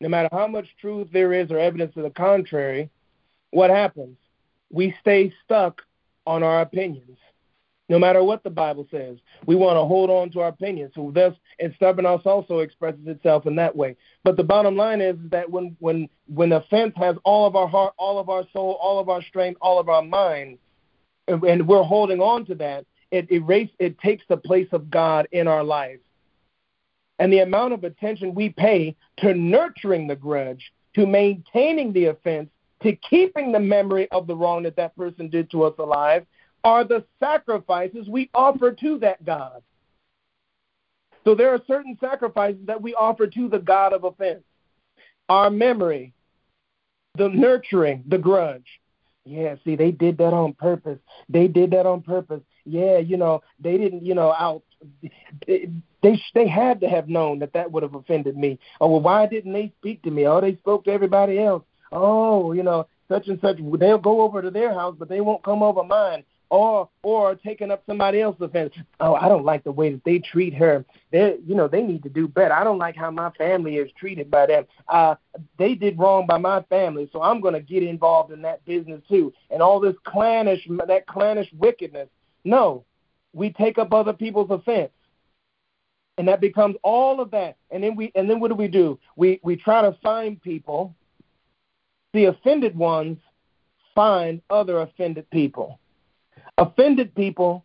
[0.00, 2.90] no matter how much truth there is or evidence to the contrary,
[3.52, 4.16] what happens?
[4.72, 5.82] We stay stuck
[6.26, 7.16] on our opinions.
[7.88, 10.92] No matter what the Bible says, we want to hold on to our opinions.
[10.96, 13.96] So thus, and stubbornness also expresses itself in that way.
[14.24, 17.94] But the bottom line is that when when when offense has all of our heart,
[17.98, 20.58] all of our soul, all of our strength, all of our mind,
[21.28, 25.46] and we're holding on to that, it erase it takes the place of God in
[25.46, 26.00] our life.
[27.18, 32.50] And the amount of attention we pay to nurturing the grudge, to maintaining the offense,
[32.82, 36.26] to keeping the memory of the wrong that that person did to us alive,
[36.64, 39.62] are the sacrifices we offer to that God.
[41.24, 44.42] So there are certain sacrifices that we offer to the God of offense.
[45.28, 46.12] Our memory,
[47.16, 48.80] the nurturing, the grudge.
[49.24, 50.98] Yeah, see, they did that on purpose.
[51.28, 52.42] They did that on purpose.
[52.64, 54.62] Yeah, you know, they didn't, you know, out.
[55.46, 55.68] They
[56.02, 58.58] they had to have known that that would have offended me.
[58.80, 60.26] Oh, well, why didn't they speak to me?
[60.26, 61.62] Oh, they spoke to everybody else.
[61.92, 63.58] Oh, you know, such and such.
[63.78, 67.70] They'll go over to their house, but they won't come over mine or or taking
[67.70, 68.74] up somebody else's offense.
[69.00, 70.84] Oh, I don't like the way that they treat her.
[71.10, 72.52] They, you know, they need to do better.
[72.52, 74.66] I don't like how my family is treated by them.
[74.86, 75.14] Uh,
[75.58, 79.00] they did wrong by my family, so I'm going to get involved in that business
[79.08, 79.32] too.
[79.50, 82.08] And all this clannish, that clannish wickedness.
[82.44, 82.84] No,
[83.32, 84.92] we take up other people's offense.
[86.18, 87.56] And that becomes all of that.
[87.70, 88.98] And then we and then what do we do?
[89.16, 90.94] We we try to find people.
[92.12, 93.16] The offended ones
[93.94, 95.78] find other offended people
[96.58, 97.64] Offended people,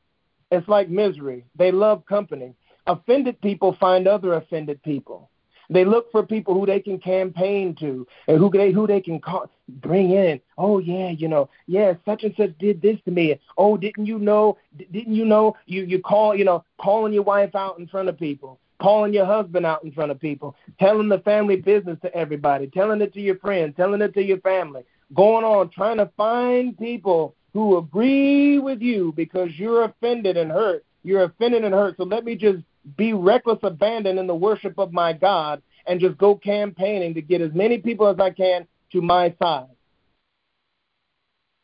[0.52, 1.46] it's like misery.
[1.56, 2.54] They love company.
[2.86, 5.30] Offended people find other offended people.
[5.70, 9.20] They look for people who they can campaign to and who they who they can
[9.20, 10.40] call, bring in.
[10.58, 13.38] Oh yeah, you know, yeah, such and such did this to me.
[13.58, 14.58] Oh, didn't you know?
[14.78, 15.58] Didn't you know?
[15.66, 19.26] You you call you know calling your wife out in front of people, calling your
[19.26, 23.22] husband out in front of people, telling the family business to everybody, telling it to
[23.22, 28.60] your friends, telling it to your family, going on trying to find people who agree
[28.60, 30.86] with you because you're offended and hurt.
[31.04, 31.98] You're offended and hurt.
[31.98, 32.60] So let me just
[32.98, 37.42] be reckless abandon in the worship of my God and just go campaigning to get
[37.42, 39.68] as many people as I can to my side.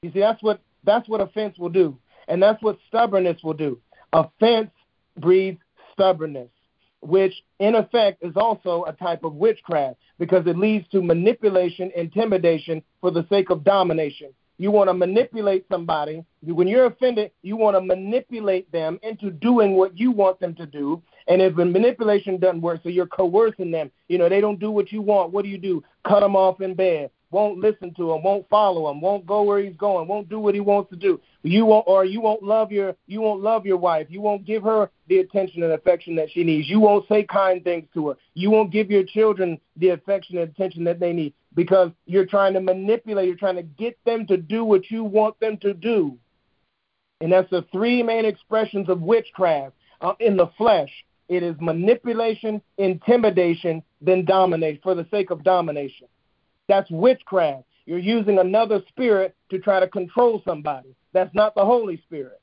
[0.01, 1.97] You see, that's what that's what offense will do.
[2.27, 3.79] And that's what stubbornness will do.
[4.11, 4.71] Offense
[5.17, 5.59] breeds
[5.91, 6.49] stubbornness,
[7.03, 12.81] which in effect is also a type of witchcraft because it leads to manipulation, intimidation
[13.01, 14.29] for the sake of domination.
[14.57, 16.23] You want to manipulate somebody.
[16.41, 20.65] When you're offended, you want to manipulate them into doing what you want them to
[20.65, 21.01] do.
[21.27, 23.91] And if the manipulation doesn't work, so you're coercing them.
[24.07, 25.31] You know, they don't do what you want.
[25.31, 25.83] What do you do?
[26.07, 27.09] Cut them off in bed.
[27.33, 30.53] Won't listen to him, won't follow him, won't go where he's going, won't do what
[30.53, 31.19] he wants to do.
[31.41, 34.07] You won't, or you won't love your, you won't love your wife.
[34.09, 36.69] You won't give her the attention and affection that she needs.
[36.69, 38.15] You won't say kind things to her.
[38.35, 42.53] You won't give your children the affection and attention that they need because you're trying
[42.53, 43.27] to manipulate.
[43.27, 46.17] You're trying to get them to do what you want them to do.
[47.19, 50.91] And that's the three main expressions of witchcraft uh, in the flesh.
[51.29, 56.07] It is manipulation, intimidation, then dominate for the sake of domination.
[56.67, 57.65] That's witchcraft.
[57.85, 60.95] You're using another spirit to try to control somebody.
[61.11, 62.41] That's not the Holy Spirit.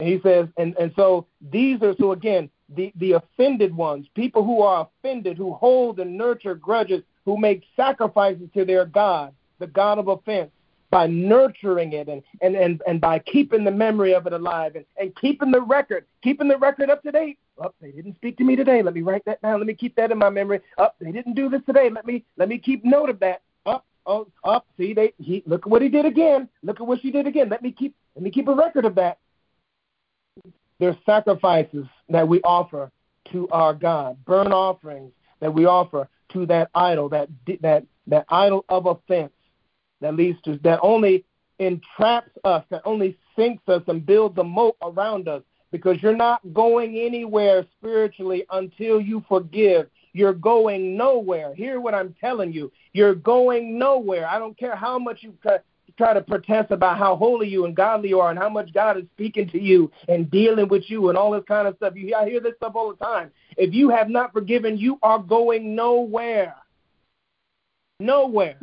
[0.00, 4.42] And he says, and, and so these are, so again, the, the offended ones, people
[4.42, 9.66] who are offended, who hold and nurture grudges, who make sacrifices to their God, the
[9.66, 10.50] God of offense,
[10.90, 14.84] by nurturing it and, and, and, and by keeping the memory of it alive and,
[14.98, 17.38] and keeping the record, keeping the record up to date.
[17.58, 18.82] Oh, they didn't speak to me today.
[18.82, 19.58] Let me write that down.
[19.60, 20.60] Let me keep that in my memory.
[20.78, 21.90] Oh, they didn't do this today.
[21.90, 23.42] Let me let me keep note of that.
[23.66, 24.66] Up, oh, up.
[24.66, 26.48] Oh, see, they he look at what he did again.
[26.62, 27.48] Look at what she did again.
[27.48, 29.18] Let me keep let me keep a record of that.
[30.78, 32.90] There's sacrifices that we offer
[33.32, 37.28] to our God, burnt offerings that we offer to that idol, that
[37.60, 39.32] that that idol of offense
[40.00, 41.24] that leads to that only
[41.58, 46.40] entraps us, that only sinks us and builds a moat around us because you're not
[46.52, 49.88] going anywhere spiritually until you forgive.
[50.12, 51.54] You're going nowhere.
[51.54, 52.70] Hear what I'm telling you.
[52.92, 54.28] You're going nowhere.
[54.28, 55.34] I don't care how much you
[55.96, 58.98] try to protest about how holy you and godly you are and how much God
[58.98, 61.94] is speaking to you and dealing with you and all this kind of stuff.
[61.96, 63.30] You I hear this stuff all the time.
[63.56, 66.54] If you have not forgiven, you are going nowhere.
[67.98, 68.58] Nowhere.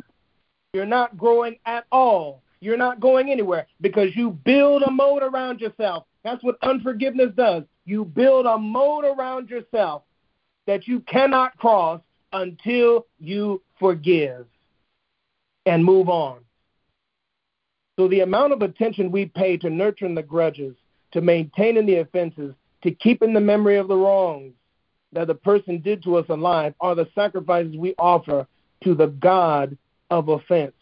[0.72, 2.42] You're not growing at all.
[2.60, 6.04] You're not going anywhere because you build a moat around yourself.
[6.24, 7.64] That's what unforgiveness does.
[7.84, 10.02] You build a moat around yourself
[10.66, 12.00] that you cannot cross
[12.32, 14.46] until you forgive
[15.66, 16.40] and move on.
[17.98, 20.74] So, the amount of attention we pay to nurturing the grudges,
[21.12, 24.54] to maintaining the offenses, to keeping the memory of the wrongs
[25.12, 28.46] that the person did to us alive are the sacrifices we offer
[28.84, 29.76] to the God
[30.10, 30.72] of offense.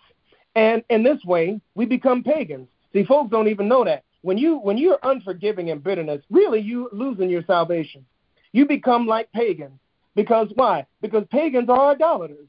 [0.55, 2.69] And in this way, we become pagans.
[2.93, 4.05] See, folks don't even know that.
[4.23, 8.05] When you when you're unforgiving and bitterness, really you losing your salvation.
[8.53, 9.79] You become like pagans.
[10.15, 10.87] Because why?
[11.01, 12.49] Because pagans are idolaters.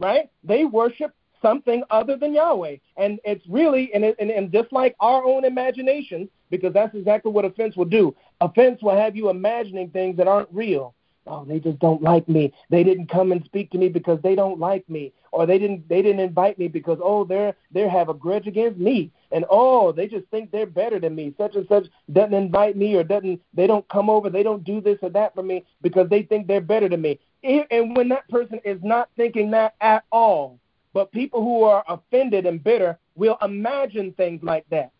[0.00, 0.30] Right?
[0.42, 2.76] They worship something other than Yahweh.
[2.96, 7.44] And it's really and, and, and just like our own imaginations, because that's exactly what
[7.44, 8.14] offense will do.
[8.40, 10.94] Offense will have you imagining things that aren't real
[11.26, 12.52] oh they just don't like me.
[12.70, 15.12] They didn't come and speak to me because they don't like me.
[15.32, 18.78] Or they didn't they didn't invite me because oh they're they have a grudge against
[18.78, 19.12] me.
[19.32, 21.34] And oh they just think they're better than me.
[21.36, 24.80] Such and such doesn't invite me or doesn't they don't come over they don't do
[24.80, 27.18] this or that for me because they think they're better than me.
[27.42, 30.58] And when that person is not thinking that at all
[30.92, 34.92] but people who are offended and bitter will imagine things like that.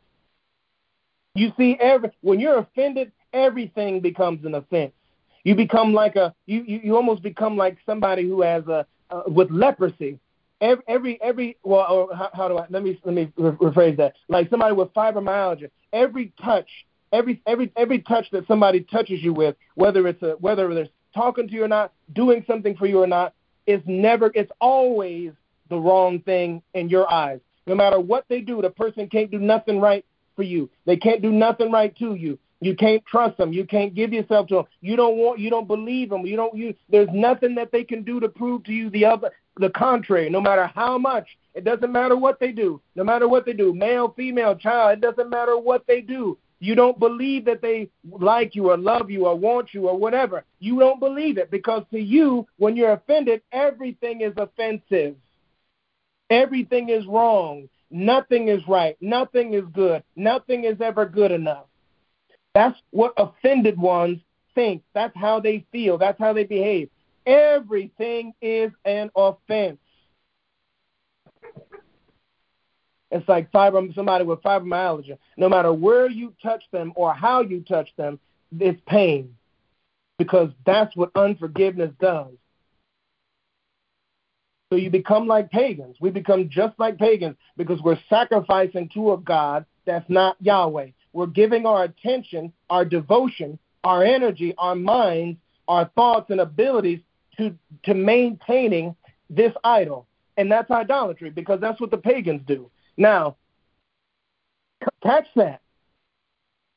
[1.36, 4.92] You see every when you're offended everything becomes an offense
[5.44, 9.22] you become like a you you, you almost become like somebody who has a uh,
[9.26, 10.18] with leprosy.
[10.60, 14.14] Every every every well, or how, how do I let me let me rephrase that?
[14.28, 15.70] Like somebody with fibromyalgia.
[15.92, 16.68] Every touch,
[17.12, 21.46] every every every touch that somebody touches you with, whether it's a whether they're talking
[21.48, 23.34] to you or not, doing something for you or not,
[23.66, 24.30] is never.
[24.34, 25.32] It's always
[25.68, 27.40] the wrong thing in your eyes.
[27.66, 30.04] No matter what they do, the person can't do nothing right
[30.36, 30.70] for you.
[30.84, 32.38] They can't do nothing right to you.
[32.64, 33.52] You can't trust them.
[33.52, 34.64] You can't give yourself to them.
[34.80, 35.38] You don't want.
[35.38, 36.24] You don't believe them.
[36.24, 36.56] You don't.
[36.56, 36.74] You.
[36.88, 40.30] There's nothing that they can do to prove to you the other, the contrary.
[40.30, 42.80] No matter how much, it doesn't matter what they do.
[42.94, 46.38] No matter what they do, male, female, child, it doesn't matter what they do.
[46.58, 50.42] You don't believe that they like you or love you or want you or whatever.
[50.58, 55.16] You don't believe it because to you, when you're offended, everything is offensive.
[56.30, 57.68] Everything is wrong.
[57.90, 58.96] Nothing is right.
[59.02, 60.02] Nothing is good.
[60.16, 61.66] Nothing is ever good enough.
[62.54, 64.18] That's what offended ones
[64.54, 64.82] think.
[64.94, 65.98] That's how they feel.
[65.98, 66.88] That's how they behave.
[67.26, 69.78] Everything is an offense.
[73.10, 75.18] It's like fibrom, somebody with fibromyalgia.
[75.36, 78.18] No matter where you touch them or how you touch them,
[78.58, 79.36] it's pain
[80.18, 82.32] because that's what unforgiveness does.
[84.72, 85.96] So you become like pagans.
[86.00, 90.88] We become just like pagans because we're sacrificing to a God that's not Yahweh.
[91.14, 95.38] We're giving our attention, our devotion, our energy, our minds,
[95.68, 97.00] our thoughts and abilities
[97.38, 98.94] to, to maintaining
[99.30, 100.06] this idol.
[100.36, 102.68] And that's idolatry because that's what the pagans do.
[102.96, 103.36] Now,
[105.02, 105.62] catch that.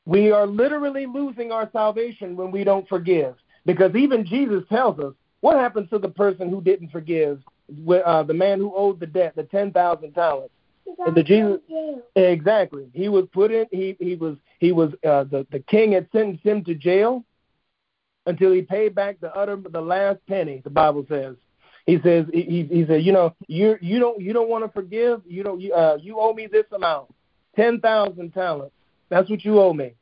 [0.06, 3.36] We are literally losing our salvation when we don't forgive.
[3.66, 7.42] Because even Jesus tells us what happens to the person who didn't forgive
[8.06, 10.54] uh, the man who owed the debt, the ten thousand talents.
[11.14, 11.60] The Jesus
[12.16, 12.88] exactly.
[12.94, 13.66] He was put in.
[13.72, 17.24] He he was he was uh, the the king had sentenced him to jail
[18.26, 20.62] until he paid back the utter the last penny.
[20.64, 21.36] The Bible says.
[21.86, 25.22] He says he he said you know you you don't you don't want to forgive
[25.26, 27.14] you don't you uh you owe me this amount
[27.56, 28.74] ten thousand talents
[29.10, 29.94] that's what you owe me.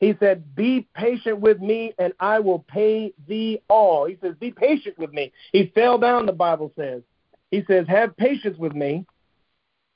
[0.00, 4.06] He said, Be patient with me, and I will pay thee all.
[4.06, 5.32] He says, Be patient with me.
[5.52, 7.02] He fell down, the Bible says.
[7.50, 9.06] He says, Have patience with me,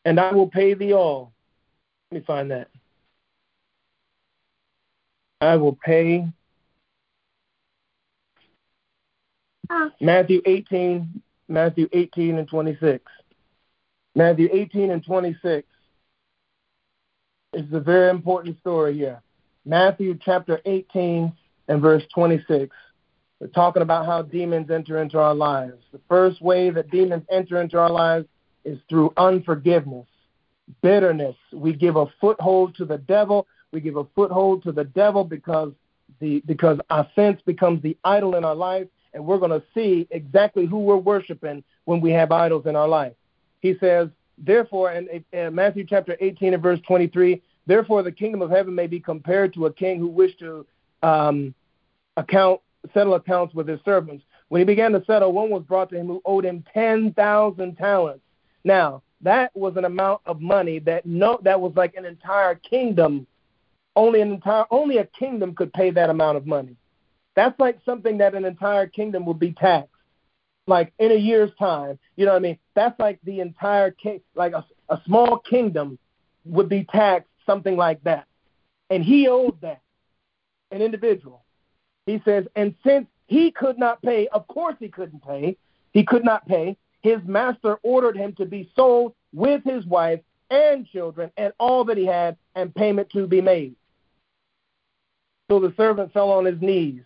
[0.09, 1.35] and I will pay thee all.
[2.11, 2.69] Let me find that.
[5.43, 6.27] I will pay.
[9.69, 9.91] Ah.
[10.01, 13.05] Matthew 18, Matthew 18 and 26.
[14.15, 15.69] Matthew 18 and 26
[17.53, 19.21] is a very important story here.
[19.67, 21.31] Matthew chapter 18
[21.69, 22.75] and verse 26.
[23.41, 25.85] We're talking about how demons enter into our lives.
[25.93, 28.27] The first way that demons enter into our lives
[28.69, 30.07] is through unforgiveness,
[30.83, 31.37] bitterness.
[31.53, 33.47] We give a foothold to the devil.
[33.73, 35.73] We give a foothold to the devil because
[36.21, 40.66] the because offense becomes the idol in our life, and we're going to see exactly
[40.66, 43.12] who we're worshiping when we have idols in our life.
[43.61, 48.51] He says, therefore, in, in Matthew chapter 18 and verse 23, therefore the kingdom of
[48.51, 50.66] heaven may be compared to a king who wished to
[51.03, 51.55] um,
[52.16, 52.61] account
[52.95, 54.25] settle accounts with his servants.
[54.49, 57.77] When he began to settle, one was brought to him who owed him ten thousand
[57.77, 58.23] talents.
[58.65, 63.27] Now, that was an amount of money that no that was like an entire kingdom.
[63.97, 66.77] Only an entire only a kingdom could pay that amount of money.
[67.35, 69.91] That's like something that an entire kingdom would be taxed.
[70.67, 72.59] Like in a year's time, you know what I mean?
[72.75, 75.99] That's like the entire king like a, a small kingdom
[76.45, 78.27] would be taxed something like that.
[78.91, 79.81] And he owed that.
[80.71, 81.45] An individual.
[82.07, 85.57] He says, and since he could not pay, of course he couldn't pay,
[85.93, 90.21] he could not pay, his master ordered him to be sold with his wife
[90.51, 93.75] and children and all that he had, and payment to be made.
[95.51, 97.03] So the servant fell on his knees,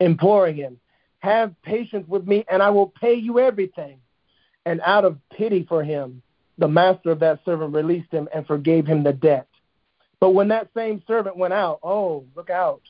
[0.00, 0.78] imploring him,
[1.20, 3.98] Have patience with me, and I will pay you everything.
[4.66, 6.22] And out of pity for him,
[6.58, 9.46] the master of that servant released him and forgave him the debt.
[10.20, 12.82] But when that same servant went out, oh, look out.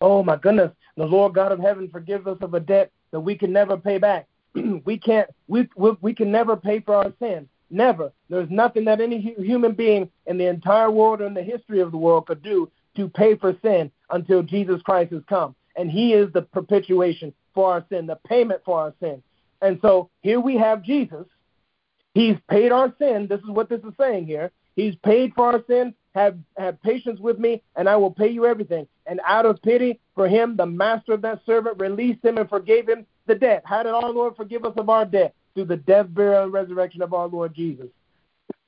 [0.00, 0.70] Oh, my goodness.
[0.96, 3.98] The Lord God of heaven forgives us of a debt that we can never pay
[3.98, 4.28] back.
[4.84, 7.48] we can't we, we we can never pay for our sin.
[7.70, 8.12] Never.
[8.28, 11.92] There's nothing that any human being in the entire world or in the history of
[11.92, 15.54] the world could do to pay for sin until Jesus Christ has come.
[15.76, 19.22] And he is the propitiation for our sin, the payment for our sin.
[19.62, 21.26] And so here we have Jesus.
[22.14, 23.28] He's paid our sin.
[23.28, 24.50] This is what this is saying here.
[24.74, 25.94] He's paid for our sin.
[26.14, 28.88] Have have patience with me, and I will pay you everything.
[29.06, 32.88] And out of pity for him, the master of that servant released him and forgave
[32.88, 33.62] him the debt.
[33.64, 35.34] How did our Lord forgive us of our debt?
[35.54, 37.88] Through the death, burial, and resurrection of our Lord Jesus.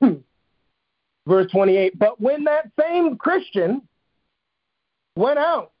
[1.27, 3.81] Verse 28 But when that same Christian
[5.15, 5.71] went out,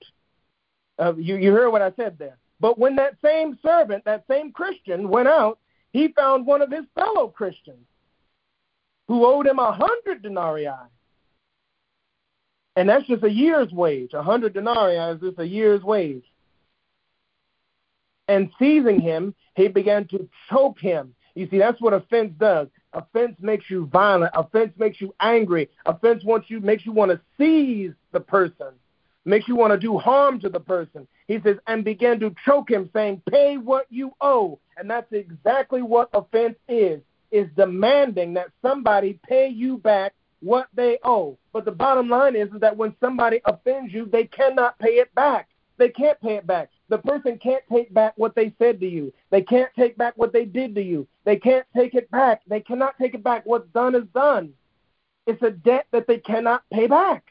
[0.99, 2.37] uh, you, you heard what I said there.
[2.59, 5.59] But when that same servant, that same Christian went out,
[5.91, 7.85] he found one of his fellow Christians
[9.07, 10.67] who owed him a hundred denarii.
[12.75, 14.13] And that's just a year's wage.
[14.13, 16.23] A hundred denarii is just a year's wage
[18.33, 21.13] and seizing him, he began to choke him.
[21.35, 22.67] You see, that's what offense does.
[22.93, 24.31] Offense makes you violent.
[24.35, 25.69] Offense makes you angry.
[25.85, 28.67] Offense wants you makes you want to seize the person,
[29.25, 31.07] makes you want to do harm to the person.
[31.27, 35.81] He says, and began to choke him, saying, "Pay what you owe." And that's exactly
[35.81, 41.37] what offense is: is demanding that somebody pay you back what they owe.
[41.51, 45.13] But the bottom line is, is that when somebody offends you, they cannot pay it
[45.15, 45.49] back.
[45.77, 46.69] They can't pay it back.
[46.93, 49.11] The person can't take back what they said to you.
[49.31, 51.07] They can't take back what they did to you.
[51.25, 52.41] They can't take it back.
[52.45, 53.47] They cannot take it back.
[53.47, 54.53] What's done is done.
[55.25, 57.23] It's a debt that they cannot pay back.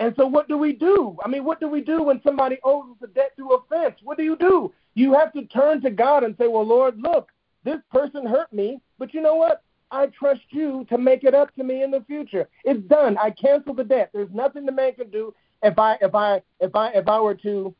[0.00, 1.16] And so, what do we do?
[1.24, 3.94] I mean, what do we do when somebody owes us a debt through offense?
[4.02, 4.70] What do you do?
[4.92, 7.30] You have to turn to God and say, Well, Lord, look,
[7.64, 9.62] this person hurt me, but you know what?
[9.90, 12.50] I trust you to make it up to me in the future.
[12.64, 13.16] It's done.
[13.16, 14.10] I cancel the debt.
[14.12, 15.32] There's nothing the man can do
[15.62, 17.74] if I if I if I if I were to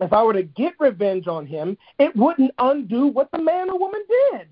[0.00, 3.78] if I were to get revenge on him, it wouldn't undo what the man or
[3.78, 4.48] woman did.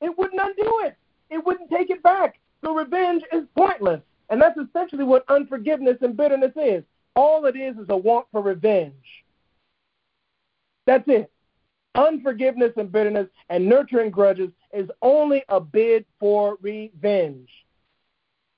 [0.00, 0.96] It wouldn't undo it.
[1.30, 2.38] It wouldn't take it back.
[2.64, 4.00] So revenge is pointless.
[4.30, 6.84] And that's essentially what unforgiveness and bitterness is.
[7.16, 9.24] All it is is a want for revenge.
[10.86, 11.30] That's it.
[11.94, 17.48] Unforgiveness and bitterness and nurturing grudges is only a bid for revenge.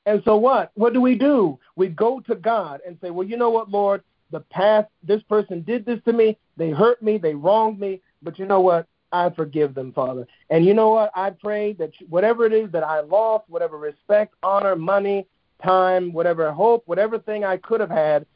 [0.06, 0.70] And so what?
[0.74, 1.58] What do we do?
[1.74, 4.02] We go to God and say, Well, you know what, Lord?
[4.30, 6.38] The past, this person did this to me.
[6.56, 7.18] They hurt me.
[7.18, 8.00] They wronged me.
[8.22, 8.86] But you know what?
[9.12, 10.26] I forgive them, Father.
[10.50, 11.10] And you know what?
[11.14, 15.26] I pray that whatever it is that I lost, whatever respect, honor, money,
[15.62, 18.26] time, whatever hope, whatever thing I could have had,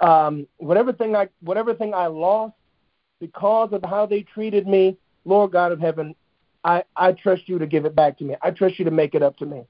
[0.00, 2.54] um, whatever thing I whatever thing I lost
[3.20, 6.14] because of how they treated me, Lord God of heaven,
[6.64, 8.36] I, I trust you to give it back to me.
[8.42, 9.64] I trust you to make it up to me.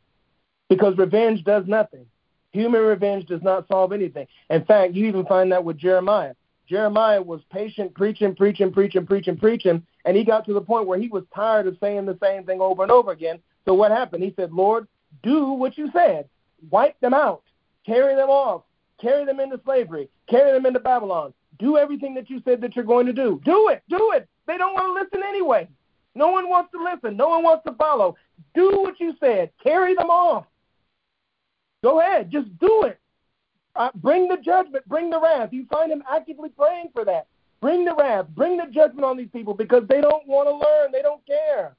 [0.70, 2.06] Because revenge does nothing.
[2.52, 4.26] Human revenge does not solve anything.
[4.48, 6.34] In fact, you even find that with Jeremiah.
[6.68, 10.98] Jeremiah was patient, preaching, preaching, preaching, preaching, preaching, and he got to the point where
[10.98, 13.40] he was tired of saying the same thing over and over again.
[13.64, 14.22] So what happened?
[14.22, 14.86] He said, Lord,
[15.24, 16.28] do what you said.
[16.70, 17.42] Wipe them out.
[17.84, 18.62] Carry them off.
[19.00, 20.08] Carry them into slavery.
[20.28, 21.34] Carry them into Babylon.
[21.58, 23.40] Do everything that you said that you're going to do.
[23.44, 23.82] Do it.
[23.88, 24.28] Do it.
[24.46, 25.68] They don't want to listen anyway.
[26.14, 27.16] No one wants to listen.
[27.16, 28.16] No one wants to follow.
[28.54, 29.50] Do what you said.
[29.62, 30.46] Carry them off.
[31.82, 32.30] Go ahead.
[32.30, 32.98] Just do it.
[33.76, 34.86] Uh, bring the judgment.
[34.88, 35.50] Bring the wrath.
[35.52, 37.26] You find him actively praying for that.
[37.60, 38.26] Bring the wrath.
[38.28, 40.92] Bring the judgment on these people because they don't want to learn.
[40.92, 41.76] They don't care.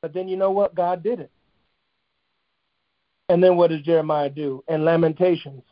[0.00, 0.74] But then you know what?
[0.74, 1.30] God did it.
[3.28, 4.62] And then what does Jeremiah do?
[4.68, 5.62] In Lamentations,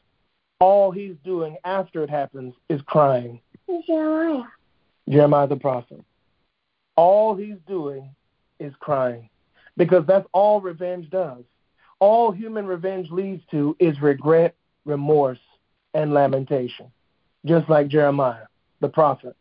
[0.61, 3.41] all he's doing after it happens is crying.
[3.87, 4.45] Jeremiah.
[5.09, 6.03] Jeremiah the prophet.
[6.97, 8.15] All he's doing
[8.59, 9.29] is crying
[9.77, 11.45] because that's all revenge does.
[12.01, 15.39] All human revenge leads to is regret, remorse,
[15.95, 16.91] and lamentation,
[17.45, 18.47] just like Jeremiah
[18.81, 19.37] the prophet.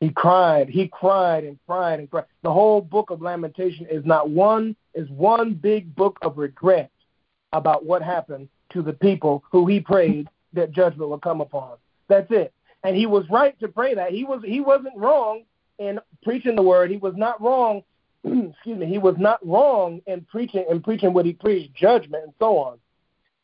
[0.00, 2.26] He cried, he cried and cried and cried.
[2.42, 6.90] The whole book of Lamentation is not one, is one big book of regret
[7.52, 11.76] about what happened to the people who he prayed that judgment would come upon.
[12.08, 12.52] That's it.
[12.84, 14.10] And he was right to pray that.
[14.10, 15.44] He was he wasn't wrong
[15.78, 16.90] in preaching the word.
[16.90, 17.82] He was not wrong
[18.50, 22.32] excuse me, he was not wrong in preaching and preaching what he preached, judgment and
[22.38, 22.78] so on.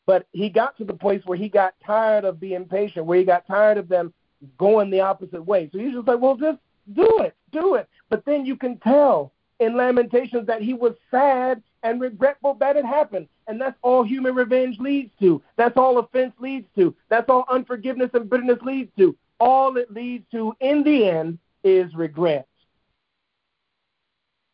[0.06, 3.24] But he got to the place where he got tired of being patient, where he
[3.24, 4.12] got tired of them
[4.58, 5.70] going the opposite way.
[5.72, 6.58] So he's just like, well, just
[6.94, 7.88] do it, do it.
[8.10, 12.84] But then you can tell in Lamentations that he was sad and regretful that it
[12.84, 13.28] happened.
[13.46, 15.40] And that's all human revenge leads to.
[15.56, 16.94] That's all offense leads to.
[17.08, 19.16] That's all unforgiveness and bitterness leads to.
[19.38, 22.48] All it leads to in the end is regret.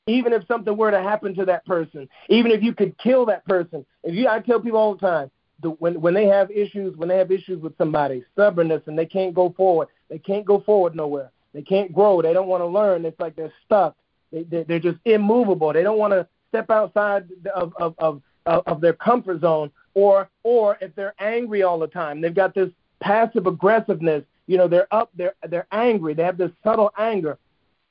[0.08, 3.44] Even if something were to happen to that person, even if you could kill that
[3.46, 5.30] person, if you, I tell people all the time,
[5.60, 9.06] the, when when they have issues, when they have issues with somebody, stubbornness, and they
[9.06, 11.30] can't go forward, they can't go forward nowhere.
[11.52, 12.22] They can't grow.
[12.22, 13.04] They don't want to learn.
[13.04, 13.96] It's like they're stuck.
[14.32, 15.72] They, they they're just immovable.
[15.72, 19.70] They don't want to step outside of of of of their comfort zone.
[19.94, 24.24] Or or if they're angry all the time, they've got this passive aggressiveness.
[24.46, 25.10] You know, they're up.
[25.16, 26.14] They're they're angry.
[26.14, 27.38] They have this subtle anger.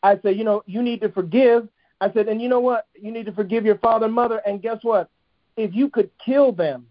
[0.04, 1.68] I say, you know, you need to forgive
[2.00, 2.88] I said, and you know what?
[2.94, 4.42] You need to forgive your father and mother.
[4.46, 5.10] And guess what?
[5.56, 6.88] If you could kill them,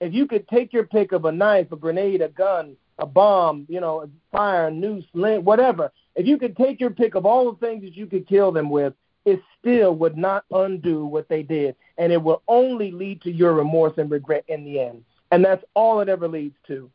[0.00, 3.66] if you could take your pick of a knife, a grenade, a gun, a bomb,
[3.68, 7.58] you know, fire, noose, lint, whatever, if you could take your pick of all the
[7.58, 8.94] things that you could kill them with,
[9.24, 11.74] it still would not undo what they did.
[11.98, 15.04] And it will only lead to your remorse and regret in the end.
[15.32, 16.90] And that's all it ever leads to.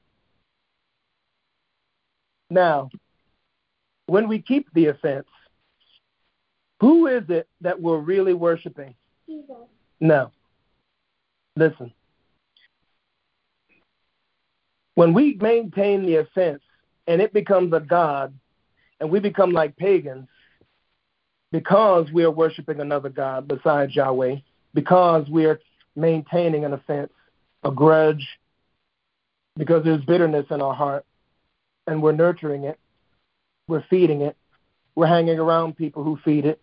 [2.49, 2.89] Now,
[4.05, 5.27] when we keep the offense,
[6.79, 8.95] who is it that we're really worshiping?
[9.27, 9.55] Jesus.
[9.99, 10.31] No.
[11.55, 11.93] Listen.
[14.95, 16.61] When we maintain the offense
[17.07, 18.33] and it becomes a God
[18.99, 20.27] and we become like pagans
[21.51, 24.37] because we are worshiping another God besides Yahweh,
[24.73, 25.59] because we are
[25.95, 27.11] maintaining an offense,
[27.63, 28.25] a grudge,
[29.57, 31.05] because there's bitterness in our heart
[31.87, 32.79] and we're nurturing it,
[33.67, 34.37] we're feeding it,
[34.95, 36.61] we're hanging around people who feed it,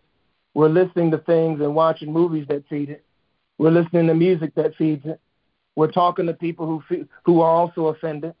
[0.57, 3.05] we're listening to things and watching movies that feed it.
[3.59, 5.21] We're listening to music that feeds it.
[5.75, 8.33] We're talking to people who who are also offended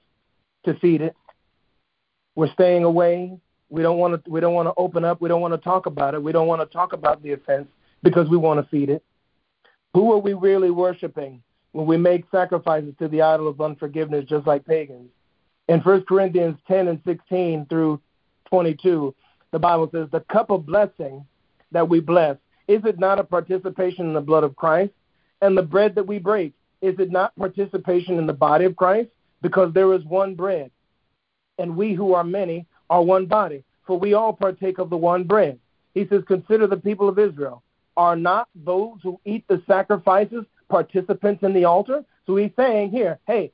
[0.65, 1.15] to feed it.
[2.33, 3.37] We're staying away.
[3.69, 4.31] We don't want to.
[4.31, 5.21] We don't want to open up.
[5.21, 6.23] We don't want to talk about it.
[6.23, 7.67] We don't want to talk about the offense
[8.01, 9.03] because we want to feed it.
[9.93, 11.43] Who are we really worshiping
[11.73, 15.11] when we make sacrifices to the idol of unforgiveness, just like pagans?
[15.67, 18.01] In 1 Corinthians 10 and 16 through
[18.49, 19.13] 22,
[19.51, 21.23] the Bible says, "The cup of blessing."
[21.71, 22.37] That we bless,
[22.67, 24.91] is it not a participation in the blood of Christ?
[25.41, 29.09] And the bread that we break, is it not participation in the body of Christ?
[29.41, 30.71] Because there is one bread,
[31.59, 35.23] and we who are many are one body, for we all partake of the one
[35.23, 35.59] bread.
[35.93, 37.63] He says, Consider the people of Israel.
[37.95, 42.03] Are not those who eat the sacrifices participants in the altar?
[42.25, 43.51] So he's saying here, hey,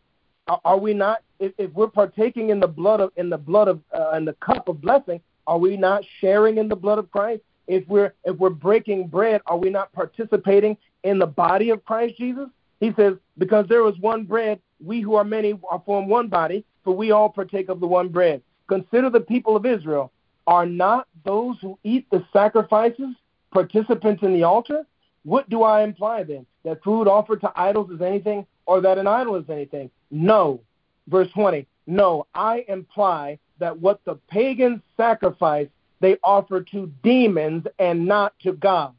[0.47, 1.19] are we not?
[1.39, 4.33] If, if we're partaking in the blood of in the blood of uh, in the
[4.33, 7.41] cup of blessing, are we not sharing in the blood of Christ?
[7.67, 12.17] If we're if we're breaking bread, are we not participating in the body of Christ
[12.17, 12.49] Jesus?
[12.79, 16.65] He says, because there is one bread, we who are many are form one body,
[16.83, 18.41] for we all partake of the one bread.
[18.67, 20.11] Consider the people of Israel.
[20.47, 23.15] Are not those who eat the sacrifices
[23.53, 24.85] participants in the altar?
[25.23, 26.45] What do I imply then?
[26.65, 29.89] That food offered to idols is anything, or that an idol is anything?
[30.11, 30.59] No.
[31.07, 31.65] Verse 20.
[31.87, 35.67] No, I imply that what the pagans sacrifice,
[36.03, 38.93] they offer to demons and not to God.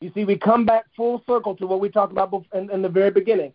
[0.00, 2.88] You see, we come back full circle to what we talked about in, in the
[2.88, 3.54] very beginning.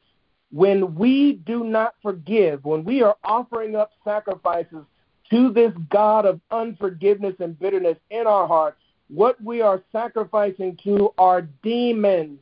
[0.52, 4.84] When we do not forgive, when we are offering up sacrifices
[5.30, 8.78] to this God of unforgiveness and bitterness in our hearts,
[9.10, 12.40] what we are sacrificing to are demons.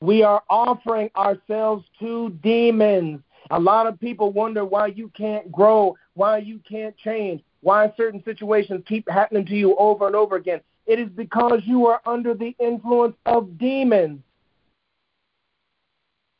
[0.00, 3.20] We are offering ourselves to demons.
[3.50, 8.22] A lot of people wonder why you can't grow, why you can't change, why certain
[8.24, 10.60] situations keep happening to you over and over again.
[10.86, 14.20] It is because you are under the influence of demons.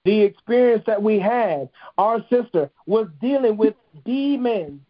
[0.05, 4.81] The experience that we had, our sister was dealing with demons.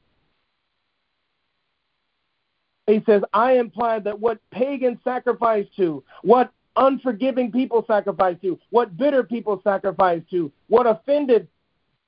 [2.87, 8.97] He says, I imply that what pagans sacrifice to, what unforgiving people sacrifice to, what
[8.97, 11.49] bitter people sacrifice to, what offended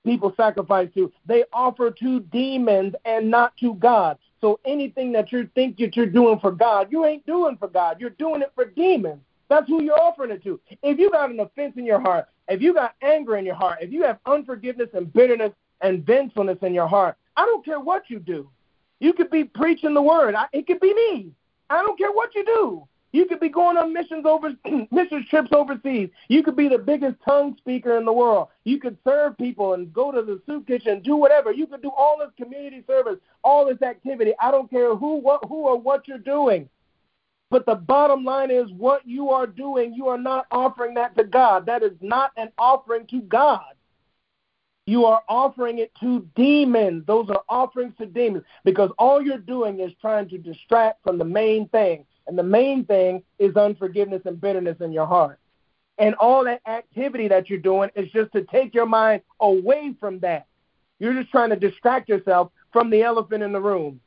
[0.05, 4.19] people sacrifice to, they offer to demons and not to God.
[4.41, 8.01] So anything that you think that you're doing for God, you ain't doing for God.
[8.01, 9.21] You're doing it for demons.
[9.49, 10.61] That's who you're offering it to.
[10.83, 13.79] If you got an offense in your heart, if you got anger in your heart,
[13.81, 18.09] if you have unforgiveness and bitterness and vengefulness in your heart, I don't care what
[18.09, 18.49] you do.
[19.01, 20.35] You could be preaching the word.
[20.35, 21.33] I, it could be me.
[21.69, 22.87] I don't care what you do.
[23.13, 24.53] You could be going on missions over
[24.91, 26.11] missions trips overseas.
[26.29, 28.49] You could be the biggest tongue speaker in the world.
[28.65, 31.51] You could serve people and go to the soup kitchen, do whatever.
[31.51, 34.33] You could do all this community service, all this activity.
[34.41, 36.69] I don't care who, what, who, or what you're doing.
[37.51, 41.25] But the bottom line is what you are doing, you are not offering that to
[41.25, 41.67] God.
[41.67, 43.75] That is not an offering to God.
[44.87, 47.05] You are offering it to demons.
[47.07, 51.25] Those are offerings to demons because all you're doing is trying to distract from the
[51.25, 52.05] main thing.
[52.27, 55.39] And the main thing is unforgiveness and bitterness in your heart.
[55.99, 60.19] And all that activity that you're doing is just to take your mind away from
[60.21, 60.47] that.
[60.99, 64.01] You're just trying to distract yourself from the elephant in the room.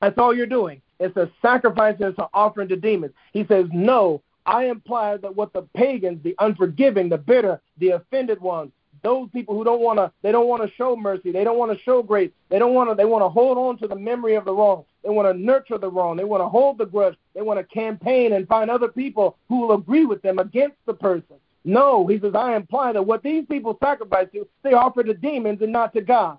[0.00, 0.80] That's all you're doing.
[0.98, 3.12] It's a sacrifice and it's an offering to demons.
[3.32, 8.40] He says, No, I imply that what the pagans, the unforgiving, the bitter, the offended
[8.40, 8.72] ones,
[9.06, 11.70] those people who don't want to they don't want to show mercy they don't want
[11.70, 14.34] to show grace they don't want to they want to hold on to the memory
[14.34, 17.14] of the wrong they want to nurture the wrong they want to hold the grudge
[17.32, 20.92] they want to campaign and find other people who will agree with them against the
[20.92, 21.36] person.
[21.62, 25.62] No he says i imply that what these people sacrifice to they offer to demons
[25.62, 26.38] and not to god.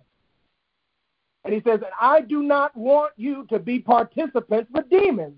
[1.46, 5.38] And he says i do not want you to be participants with demons.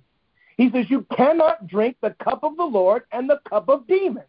[0.57, 4.25] He says you cannot drink the cup of the lord and the cup of demons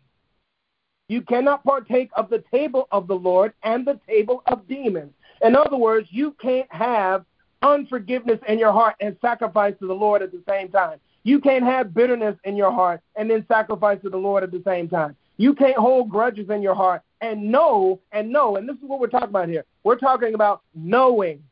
[1.10, 5.12] you cannot partake of the table of the Lord and the table of demons.
[5.42, 7.24] In other words, you can't have
[7.62, 11.00] unforgiveness in your heart and sacrifice to the Lord at the same time.
[11.24, 14.62] You can't have bitterness in your heart and then sacrifice to the Lord at the
[14.64, 15.16] same time.
[15.36, 18.54] You can't hold grudges in your heart and know and know.
[18.54, 19.64] And this is what we're talking about here.
[19.82, 21.42] We're talking about knowing.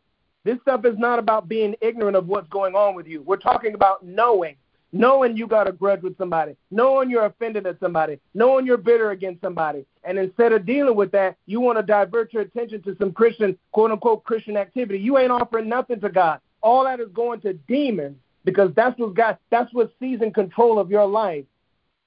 [0.44, 3.22] This stuff is not about being ignorant of what's going on with you.
[3.22, 4.54] We're talking about knowing
[4.92, 9.10] knowing you got a grudge with somebody, knowing you're offended at somebody, knowing you're bitter
[9.10, 9.84] against somebody.
[10.04, 13.58] And instead of dealing with that, you want to divert your attention to some Christian,
[13.72, 14.98] quote unquote, Christian activity.
[14.98, 16.40] You ain't offering nothing to God.
[16.62, 20.90] All that is going to demons because that's what God, that's what seizing control of
[20.90, 21.44] your life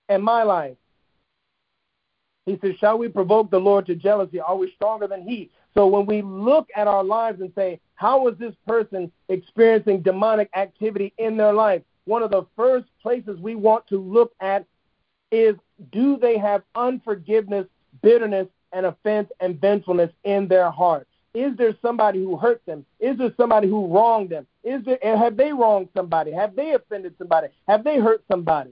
[0.10, 0.76] and my life.
[2.46, 4.40] He says, Shall we provoke the Lord to jealousy?
[4.40, 5.52] Are we stronger than He?
[5.74, 10.50] So when we look at our lives and say, How is this person experiencing demonic
[10.56, 11.84] activity in their life?
[12.12, 14.66] One of the first places we want to look at
[15.32, 15.56] is
[15.94, 17.66] do they have unforgiveness,
[18.02, 21.08] bitterness, and offense and vengefulness in their heart?
[21.34, 22.86] Is there somebody who hurt them?
[23.00, 24.46] Is there somebody who wronged them?
[24.62, 26.34] Is there have they wronged somebody?
[26.34, 27.48] Have they offended somebody?
[27.70, 28.72] Have they hurt somebody?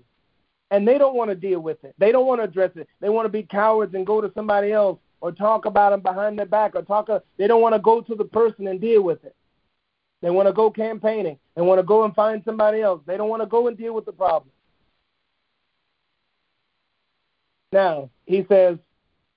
[0.70, 1.96] And they don't want to deal with it.
[1.98, 2.90] They don't want to address it.
[3.00, 6.38] They want to be cowards and go to somebody else or talk about them behind
[6.38, 7.10] their back or talk.
[7.10, 9.34] Uh, they don't want to go to the person and deal with it.
[10.22, 11.40] They want to go campaigning.
[11.56, 13.02] They want to go and find somebody else.
[13.06, 14.52] They don't want to go and deal with the problem.
[17.72, 18.78] Now, he says,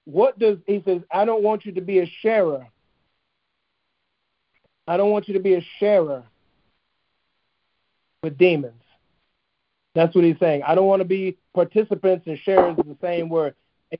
[0.05, 2.67] what does he says, I don't want you to be a sharer.
[4.89, 6.25] I don't want you to be a sharer
[8.23, 8.83] with demons.
[9.95, 10.63] That's what he's saying.
[10.67, 13.55] I don't want to be participants and sharers is the same word.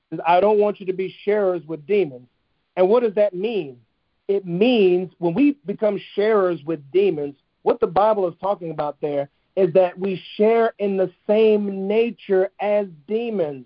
[0.09, 2.27] Says, I don't want you to be sharers with demons.
[2.75, 3.77] And what does that mean?
[4.27, 9.29] It means when we become sharers with demons, what the Bible is talking about there
[9.55, 13.65] is that we share in the same nature as demons.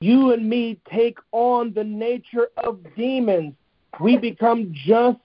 [0.00, 3.54] You and me take on the nature of demons.
[4.00, 5.18] We become just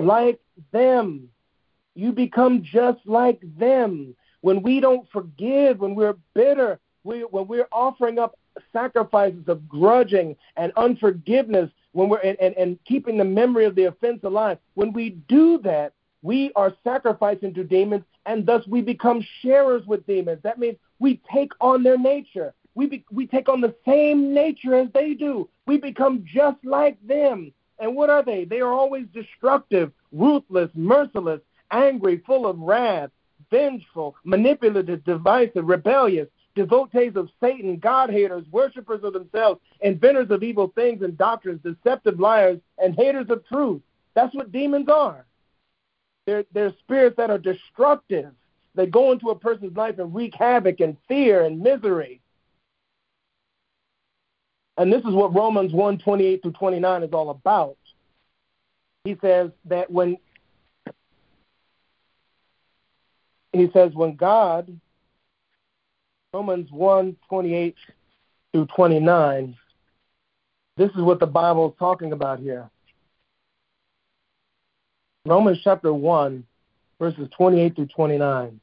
[0.00, 0.40] like
[0.72, 1.28] them.
[1.94, 4.16] you become just like them.
[4.40, 8.36] When we don't forgive, when we're bitter, we, when we're offering up
[8.72, 13.84] sacrifices of grudging and unforgiveness, when we're and, and, and keeping the memory of the
[13.84, 15.92] offense alive, when we do that,
[16.22, 20.40] we are sacrificing to demons, and thus we become sharers with demons.
[20.42, 22.52] That means we take on their nature.
[22.74, 25.48] We, be, we take on the same nature as they do.
[25.66, 27.52] We become just like them.
[27.78, 28.44] And what are they?
[28.44, 31.40] They are always destructive, ruthless, merciless,
[31.70, 33.10] angry, full of wrath,
[33.50, 40.72] vengeful, manipulative, divisive, rebellious, devotees of Satan, God haters, worshippers of themselves, inventors of evil
[40.74, 43.82] things and doctrines, deceptive liars, and haters of truth.
[44.14, 45.26] That's what demons are.
[46.26, 48.32] They're, they're spirits that are destructive.
[48.74, 52.20] They go into a person's life and wreak havoc and fear and misery.
[54.76, 57.76] And this is what Romans 1 28 through 29 is all about.
[59.04, 60.16] He says that when
[63.52, 64.80] he says when God
[66.34, 67.76] Romans 1 28
[68.50, 69.56] through 29,
[70.76, 72.68] this is what the Bible is talking about here.
[75.24, 76.44] Romans chapter 1,
[76.98, 78.60] verses 28 through 29.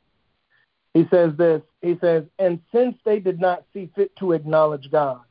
[0.93, 5.21] He says this He says, And since they did not see fit to acknowledge God,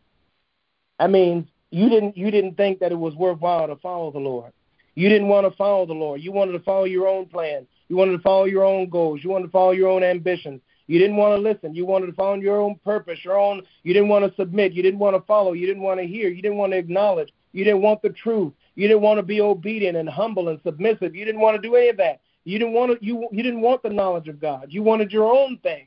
[0.98, 4.54] that means you didn't you didn't think that it was worthwhile to follow the Lord.
[4.94, 6.22] You didn't want to follow the Lord.
[6.22, 7.66] You wanted to follow your own plan.
[7.88, 9.20] You wanted to follow your own goals.
[9.22, 10.62] You wanted to follow your own ambitions.
[10.90, 11.74] You didn't want to listen.
[11.74, 13.62] You wanted to follow your own purpose, your own.
[13.84, 14.72] You didn't want to submit.
[14.72, 15.52] You didn't want to follow.
[15.52, 16.28] You didn't want to hear.
[16.28, 17.32] You didn't want to acknowledge.
[17.52, 18.52] You didn't want the truth.
[18.74, 21.14] You didn't want to be obedient and humble and submissive.
[21.14, 22.20] You didn't want to do any of that.
[22.44, 23.06] You didn't want to.
[23.06, 24.66] You you didn't want the knowledge of God.
[24.70, 25.86] You wanted your own thing.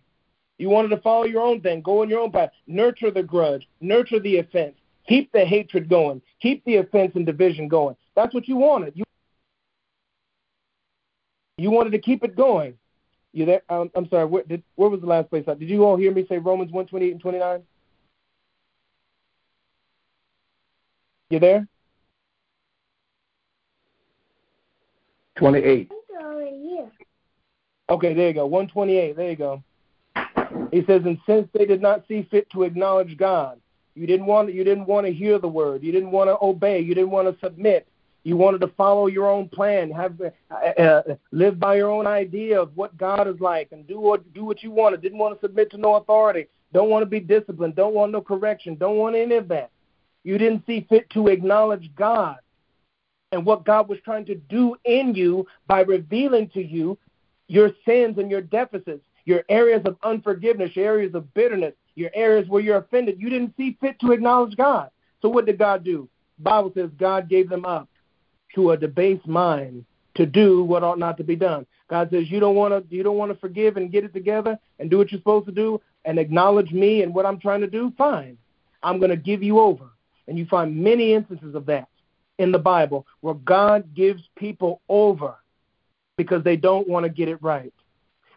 [0.58, 3.68] You wanted to follow your own thing, go in your own path, nurture the grudge,
[3.82, 4.76] nurture the offense,
[5.08, 6.22] Keep the hatred going.
[6.42, 7.96] Keep the offense and division going.
[8.16, 8.94] That's what you wanted.
[8.96, 9.04] You,
[11.58, 12.76] you wanted to keep it going.
[13.34, 13.62] You there?
[13.68, 14.26] Um, I'm sorry.
[14.26, 15.46] Where, did, where was the last place?
[15.46, 17.64] Did you all hear me say Romans 128 and 29?
[21.32, 21.68] You there?
[25.38, 25.92] 28.
[27.90, 28.46] Okay, there you go.
[28.46, 29.16] 128.
[29.16, 29.64] There you go.
[30.72, 33.60] He says, and since they did not see fit to acknowledge God,
[33.96, 35.84] you didn't want you didn't want to hear the word.
[35.84, 36.80] You didn't want to obey.
[36.80, 37.88] You didn't want to submit.
[38.24, 42.62] You wanted to follow your own plan, have uh, uh, live by your own idea
[42.62, 45.02] of what God is like, and do what do what you wanted.
[45.02, 46.48] Didn't want to submit to no authority.
[46.74, 47.76] Don't want to be disciplined.
[47.76, 48.76] Don't want no correction.
[48.76, 49.72] Don't want any of that.
[50.24, 52.38] You didn't see fit to acknowledge God
[53.34, 56.98] and what God was trying to do in you by revealing to you
[57.48, 62.48] your sins and your deficits, your areas of unforgiveness, your areas of bitterness, your areas
[62.48, 63.20] where you're offended.
[63.20, 64.90] You didn't see fit to acknowledge God.
[65.22, 66.08] So what did God do?
[66.40, 67.90] Bible says God gave them up
[68.56, 69.86] to a debased mind
[70.16, 71.66] to do what ought not to be done.
[71.90, 74.58] God says you don't want to you don't want to forgive and get it together
[74.80, 77.68] and do what you're supposed to do and acknowledge me and what I'm trying to
[77.68, 77.92] do.
[77.98, 78.38] Fine,
[78.82, 79.90] I'm going to give you over.
[80.28, 81.88] And you find many instances of that
[82.38, 85.36] in the Bible where God gives people over
[86.18, 87.74] because they don't want to get it right.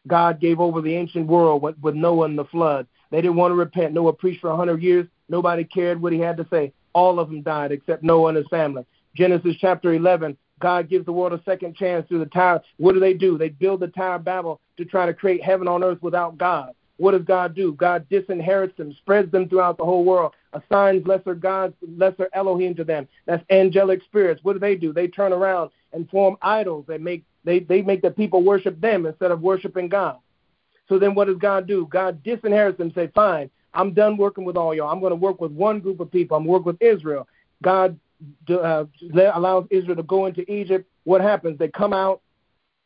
[0.07, 2.87] God gave over the ancient world with, with Noah and the flood.
[3.11, 3.93] They didn't want to repent.
[3.93, 5.07] Noah preached for a 100 years.
[5.29, 6.73] Nobody cared what he had to say.
[6.93, 8.85] All of them died except Noah and his family.
[9.17, 12.62] Genesis chapter 11, God gives the world a second chance through the tower.
[12.77, 13.37] What do they do?
[13.37, 16.73] They build the Tower of Babel to try to create heaven on earth without God.
[16.99, 17.73] What does God do?
[17.73, 22.85] God disinherits them, spreads them throughout the whole world, assigns lesser gods, lesser Elohim to
[22.85, 23.07] them.
[23.27, 24.43] That's angelic spirits.
[24.43, 24.95] What do they do?
[24.95, 26.87] They turn around and form idols.
[26.89, 30.19] They make they, they make the people worship them instead of worshiping God.
[30.89, 31.87] So then what does God do?
[31.87, 34.91] God disinherits them, say, fine, I'm done working with all y'all.
[34.91, 36.37] I'm going to work with one group of people.
[36.37, 37.29] I'm going to work with Israel.
[37.62, 37.99] God
[38.49, 38.85] uh,
[39.35, 40.89] allows Israel to go into Egypt.
[41.05, 41.59] What happens?
[41.59, 42.23] They come out.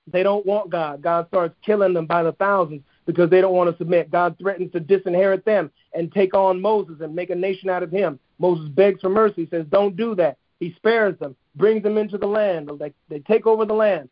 [0.06, 1.02] They don't want God.
[1.02, 4.10] God starts killing them by the thousands because they don't want to submit.
[4.10, 7.90] God threatens to disinherit them and take on Moses and make a nation out of
[7.90, 8.18] him.
[8.38, 10.38] Moses begs for mercy, says, Don't do that.
[10.58, 12.70] He spares them, brings them into the land.
[12.78, 14.08] They, they take over the land.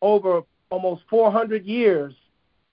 [0.00, 2.14] Over almost 400 years,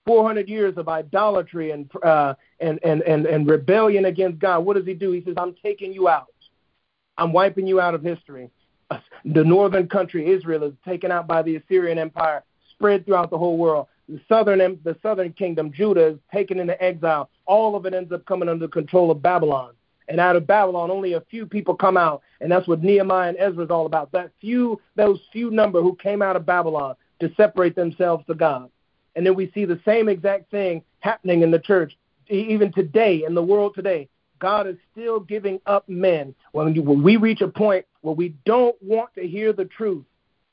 [0.06, 4.86] 400 years of idolatry and, uh, and, and, and, and rebellion against God, what does
[4.86, 5.10] he do?
[5.10, 6.28] He says, I'm taking you out.
[7.18, 8.50] I'm wiping you out of history.
[9.24, 13.56] The northern country, Israel, is taken out by the Assyrian Empire, spread throughout the whole
[13.56, 13.88] world.
[14.08, 17.28] The southern, the southern kingdom, Judah, is taken into exile.
[17.44, 19.72] All of it ends up coming under control of Babylon.
[20.08, 23.38] And out of Babylon, only a few people come out, and that's what Nehemiah and
[23.38, 24.12] Ezra is all about.
[24.12, 28.70] That few, those few number who came out of Babylon to separate themselves to God.
[29.16, 31.96] And then we see the same exact thing happening in the church,
[32.28, 34.08] even today, in the world today.
[34.38, 36.34] God is still giving up men.
[36.52, 40.04] When, we reach a point where we don't want to hear the truth,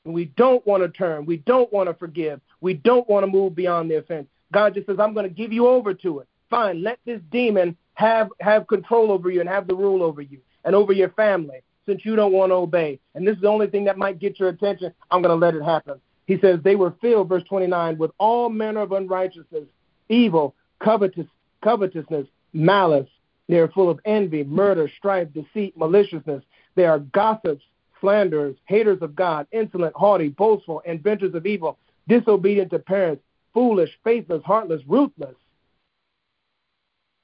[0.04, 3.30] and we don't want to turn, we don't want to forgive, We don't want to
[3.30, 4.26] move beyond the offense.
[4.52, 6.28] God just says, I'm going to give you over to it.
[6.50, 10.40] Fine, let this demon have have control over you and have the rule over you
[10.64, 12.98] and over your family since you don't want to obey.
[13.14, 14.92] And this is the only thing that might get your attention.
[15.10, 16.00] I'm going to let it happen.
[16.26, 19.64] He says, They were filled, verse 29, with all manner of unrighteousness,
[20.08, 21.26] evil, covetous,
[21.62, 23.08] covetousness, malice.
[23.48, 26.42] They are full of envy, murder, strife, deceit, maliciousness.
[26.74, 27.64] They are gossips,
[28.00, 31.78] slanderers, haters of God, insolent, haughty, boastful, inventors of evil,
[32.08, 33.22] disobedient to parents,
[33.52, 35.36] foolish, faithless, heartless, ruthless.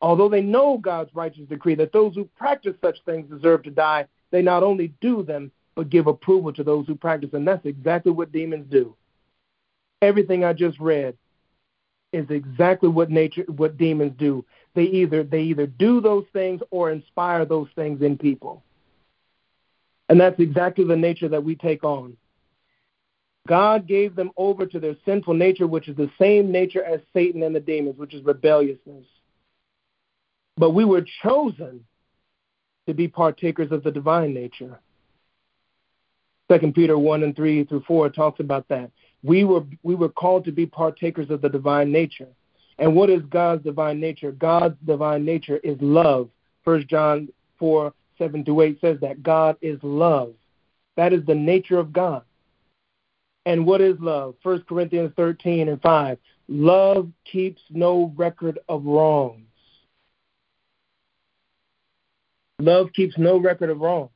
[0.03, 4.07] Although they know God's righteous decree that those who practice such things deserve to die,
[4.31, 7.31] they not only do them, but give approval to those who practice.
[7.33, 8.95] And that's exactly what demons do.
[10.03, 11.16] Everything I just read
[12.12, 14.45] is exactly what nature what demons do.
[14.75, 18.62] They either they either do those things or inspire those things in people.
[20.09, 22.16] And that's exactly the nature that we take on.
[23.49, 27.43] God gave them over to their sinful nature, which is the same nature as Satan
[27.43, 29.07] and the demons, which is rebelliousness.
[30.57, 31.85] But we were chosen
[32.87, 34.81] to be partakers of the divine nature.
[36.51, 38.91] Second Peter one and three through four talks about that.
[39.23, 42.29] We were we were called to be partakers of the divine nature.
[42.81, 44.33] And what is God's divine nature?
[44.33, 46.28] God's divine nature is love.
[46.64, 47.28] First John
[47.59, 50.35] four, seven to eight says that God is love.
[50.97, 52.22] That is the nature of God.
[53.47, 54.35] And what is love?
[54.43, 56.18] First Corinthians thirteen and five.
[56.49, 59.47] Love keeps no record of wrongs.
[62.59, 64.11] Love keeps no record of wrongs.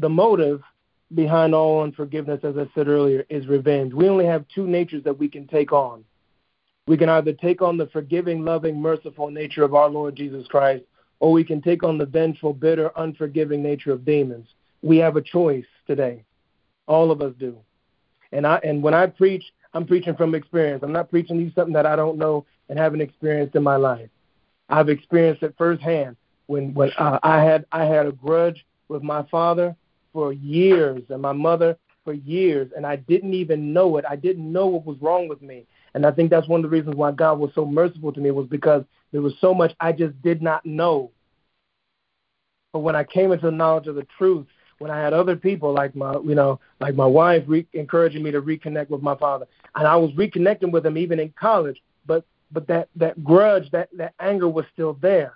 [0.00, 0.62] the motive
[1.14, 3.92] behind all unforgiveness, as I said earlier, is revenge.
[3.92, 6.04] We only have two natures that we can take on.
[6.86, 10.84] We can either take on the forgiving, loving, merciful nature of our Lord Jesus Christ,
[11.18, 14.48] or we can take on the vengeful, bitter, unforgiving nature of demons.
[14.82, 16.24] We have a choice today.
[16.86, 17.58] All of us do.
[18.32, 19.44] And I and when I preach,
[19.74, 20.82] I'm preaching from experience.
[20.82, 24.08] I'm not preaching you something that I don't know and haven't experienced in my life.
[24.68, 26.16] I've experienced it firsthand.
[26.46, 29.76] When when uh, I had I had a grudge with my father
[30.12, 34.04] for years and my mother for years, and I didn't even know it.
[34.08, 35.66] I didn't know what was wrong with me.
[35.94, 38.30] And I think that's one of the reasons why God was so merciful to me
[38.30, 41.10] was because there was so much I just did not know.
[42.72, 44.46] But when I came into the knowledge of the truth,
[44.78, 48.30] when I had other people like my, you know, like my wife re- encouraging me
[48.30, 52.24] to reconnect with my father, and I was reconnecting with him even in college, but
[52.50, 55.34] but that that grudge, that that anger was still there,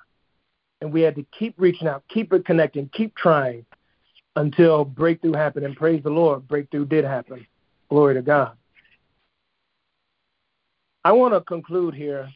[0.80, 3.66] and we had to keep reaching out, keep it connecting, keep trying,
[4.36, 5.64] until breakthrough happened.
[5.64, 7.46] And praise the Lord, breakthrough did happen.
[7.88, 8.56] Glory to God.
[11.04, 12.30] I want to conclude here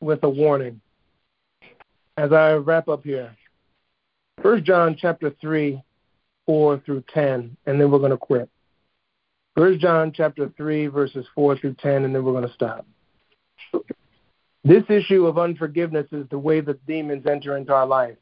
[0.00, 0.80] with a warning
[2.16, 3.36] as I wrap up here.
[4.42, 5.82] First John chapter three,
[6.46, 8.48] four through ten, and then we're going to quit.
[9.56, 12.86] First John chapter three, verses four through ten, and then we're going to stop.
[14.64, 18.16] This issue of unforgiveness is the way that demons enter into our life.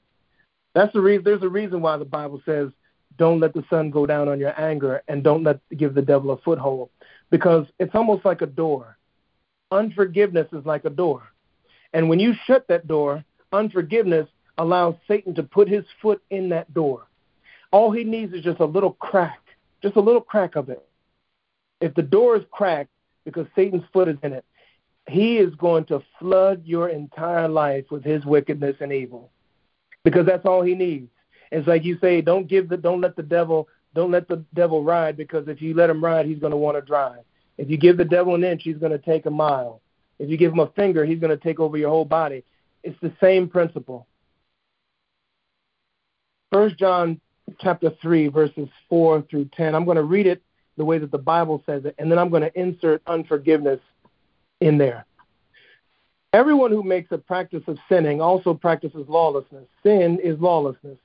[0.75, 1.25] That's the reason.
[1.25, 2.71] There's a reason why the Bible says
[3.19, 6.31] don't let the sun go down on your anger and don't let give the devil
[6.31, 6.91] a foothold.
[7.31, 8.97] Because it's almost like a door.
[9.71, 11.23] Unforgiveness is like a door.
[11.93, 16.73] And when you shut that door unforgiveness allows satan to put his foot in that
[16.75, 17.07] door.
[17.71, 19.39] All he needs is just a little crack
[19.83, 20.87] just a little crack of it.
[21.81, 22.91] If the door is cracked
[23.25, 24.45] because satan's foot is in it
[25.09, 29.33] he is going to flood your entire life with his wickedness and evil.
[30.05, 31.11] Because that's all he needs
[31.53, 34.83] it's like you say, don't give the, don't let the devil, don't let the devil
[34.83, 37.21] ride because if you let him ride, he's going to want to drive.
[37.59, 39.81] If you give the devil an inch, he's going to take a mile.
[40.19, 42.43] If you give him a finger, he's going to take over your whole body.
[42.83, 44.07] It's the same principle.
[46.51, 47.21] First John
[47.61, 49.75] chapter three, verses four through ten.
[49.75, 50.43] I'm going to read it
[50.77, 53.81] the way that the Bible says it, and then I'm going to insert unforgiveness
[54.61, 55.05] in there.
[56.33, 59.67] Everyone who makes a practice of sinning also practices lawlessness.
[59.83, 60.99] Sin is lawlessness.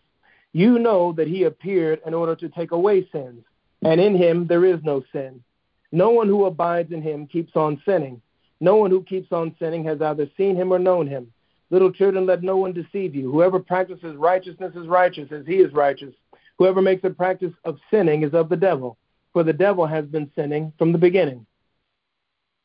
[0.57, 3.43] You know that he appeared in order to take away sins,
[3.83, 5.43] and in him there is no sin.
[5.91, 8.23] No one who abides in him keeps on sinning.
[8.59, 11.31] No one who keeps on sinning has either seen him or known him.
[11.69, 13.31] Little children, let no one deceive you.
[13.31, 16.15] Whoever practices righteousness is righteous as he is righteous.
[16.57, 18.97] Whoever makes a practice of sinning is of the devil,
[19.33, 21.45] for the devil has been sinning from the beginning.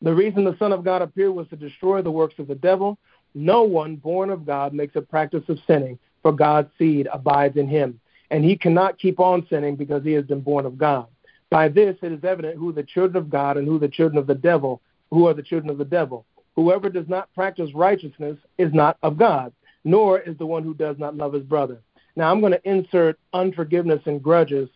[0.01, 2.97] The reason the Son of God appeared was to destroy the works of the devil.
[3.35, 7.69] No one born of God makes a practice of sinning, for God's seed abides in
[7.69, 8.01] him,
[8.31, 11.07] and he cannot keep on sinning because he has been born of God.
[11.51, 14.27] By this it is evident who the children of God and who the children of
[14.27, 16.25] the devil, who are the children of the devil.
[16.57, 19.53] Whoever does not practice righteousness is not of God,
[19.85, 21.81] nor is the one who does not love his brother.
[22.17, 24.69] Now I'm going to insert unforgiveness and grudges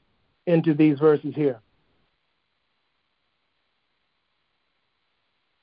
[0.46, 1.60] into these verses here.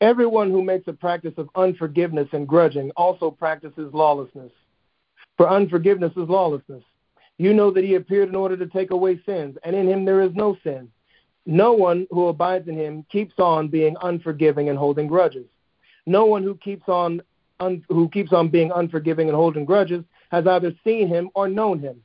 [0.02, 4.52] Everyone who makes a practice of unforgiveness and grudging also practices lawlessness.
[5.38, 6.84] For unforgiveness is lawlessness.
[7.38, 10.22] You know that he appeared in order to take away sins, and in him there
[10.22, 10.92] is no sin.
[11.46, 15.48] No one who abides in him keeps on being unforgiving and holding grudges.
[16.06, 17.22] No one who keeps on
[17.60, 21.80] un, who keeps on being unforgiving and holding grudges has either seen him or known
[21.80, 22.02] him.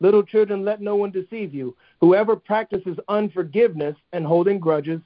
[0.00, 1.76] Little children, let no one deceive you.
[2.00, 5.00] Whoever practices unforgiveness and holding grudges,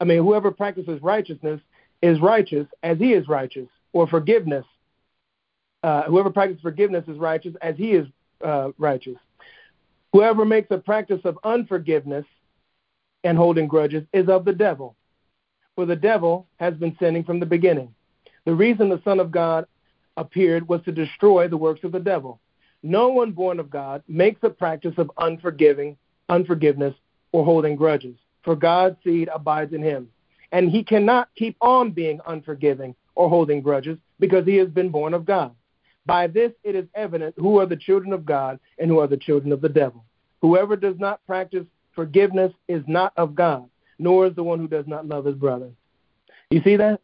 [0.00, 1.60] I mean, whoever practices righteousness
[2.00, 4.64] is righteous as he is righteous, or forgiveness.
[5.88, 8.06] Uh, whoever practices forgiveness is righteous as he is
[8.44, 9.16] uh, righteous.
[10.12, 12.26] Whoever makes a practice of unforgiveness
[13.24, 14.96] and holding grudges is of the devil,
[15.76, 17.94] for the devil has been sinning from the beginning.
[18.44, 19.64] The reason the Son of God
[20.18, 22.38] appeared was to destroy the works of the devil.
[22.82, 25.96] No one born of God makes a practice of unforgiving,
[26.28, 26.94] unforgiveness,
[27.32, 30.10] or holding grudges, for God's seed abides in him.
[30.52, 35.14] And he cannot keep on being unforgiving or holding grudges because he has been born
[35.14, 35.54] of God.
[36.08, 39.18] By this it is evident who are the children of God and who are the
[39.18, 40.06] children of the devil.
[40.40, 44.86] Whoever does not practice forgiveness is not of God, nor is the one who does
[44.86, 45.68] not love his brother.
[46.48, 47.02] You see that?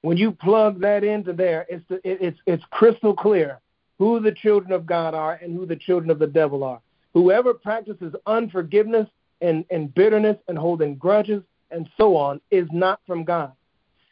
[0.00, 3.60] When you plug that into there, it's, the, it, it's, it's crystal clear
[3.98, 6.80] who the children of God are and who the children of the devil are.
[7.12, 9.06] Whoever practices unforgiveness
[9.42, 13.52] and, and bitterness and holding grudges and so on is not from God.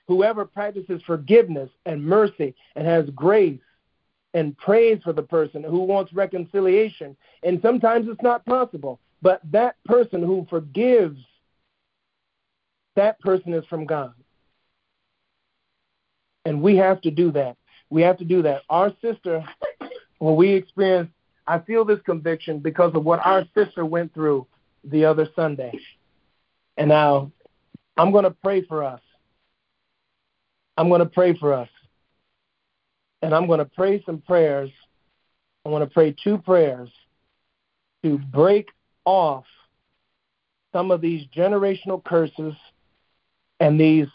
[0.06, 3.58] Whoever practices forgiveness and mercy and has grace
[4.34, 7.16] and prays for the person who wants reconciliation.
[7.42, 11.18] And sometimes it's not possible, but that person who forgives,
[12.96, 14.14] that person is from God.
[16.44, 17.56] And we have to do that.
[17.90, 18.62] We have to do that.
[18.70, 19.44] Our sister,
[20.18, 21.10] when we experience,
[21.46, 24.46] I feel this conviction because of what our sister went through
[24.84, 25.78] the other Sunday.
[26.76, 27.30] And now
[27.96, 29.00] I'm going to pray for us.
[30.76, 31.68] I'm going to pray for us
[33.22, 34.70] and I'm going to pray some prayers.
[35.64, 36.90] I want to pray two prayers
[38.02, 38.68] to break
[39.04, 39.44] off
[40.72, 42.54] some of these generational curses
[43.60, 44.08] and these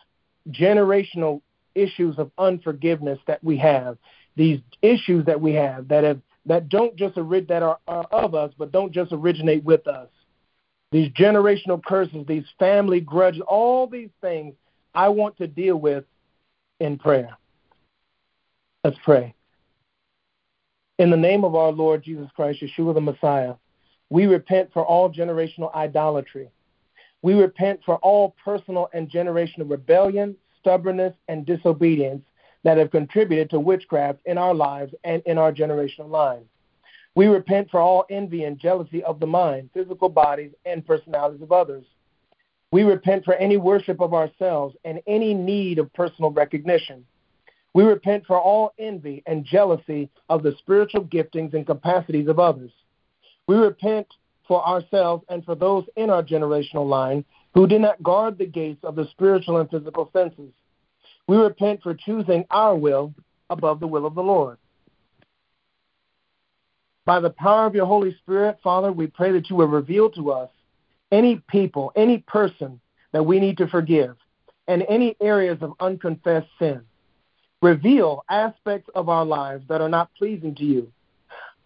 [0.50, 1.42] generational
[1.76, 3.98] issues of unforgiveness that we have,
[4.36, 8.52] these issues that we have that have that don't just that are, are of us,
[8.58, 10.08] but don't just originate with us.
[10.92, 14.56] These generational curses, these family grudges, all these things
[14.96, 16.06] I want to deal with
[16.80, 17.38] in prayer.
[18.88, 19.36] Let's pray.
[20.98, 23.56] In the name of our Lord Jesus Christ, Yeshua the Messiah,
[24.10, 26.50] we repent for all generational idolatry.
[27.22, 32.24] We repent for all personal and generational rebellion, stubbornness, and disobedience
[32.64, 36.46] that have contributed to witchcraft in our lives and in our generational line.
[37.14, 41.52] We repent for all envy and jealousy of the mind, physical bodies, and personalities of
[41.52, 41.84] others.
[42.72, 47.04] We repent for any worship of ourselves and any need of personal recognition.
[47.78, 52.72] We repent for all envy and jealousy of the spiritual giftings and capacities of others.
[53.48, 54.08] We repent
[54.48, 57.24] for ourselves and for those in our generational line
[57.54, 60.54] who did not guard the gates of the spiritual and physical senses.
[61.28, 63.14] We repent for choosing our will
[63.52, 64.58] above the will of the Lord.
[67.06, 70.32] By the power of your Holy Spirit, Father, we pray that you will reveal to
[70.32, 70.50] us
[71.12, 72.80] any people, any person
[73.12, 74.16] that we need to forgive,
[74.68, 76.82] and any areas of unconfessed sin
[77.62, 80.92] reveal aspects of our lives that are not pleasing to you.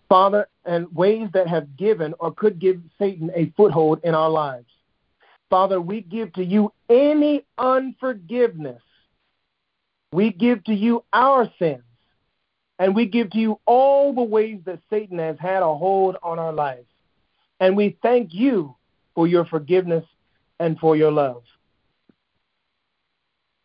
[0.09, 4.67] Father, and ways that have given or could give Satan a foothold in our lives.
[5.49, 8.81] Father, we give to you any unforgiveness.
[10.13, 11.83] We give to you our sins.
[12.79, 16.39] And we give to you all the ways that Satan has had a hold on
[16.39, 16.87] our lives.
[17.59, 18.75] And we thank you
[19.13, 20.03] for your forgiveness
[20.59, 21.43] and for your love.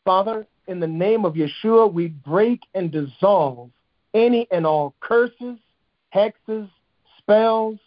[0.04, 3.70] Father, in the name of Yeshua, we break and dissolve
[4.14, 5.58] any and all curses,
[6.14, 6.68] hexes,
[7.18, 7.78] spells,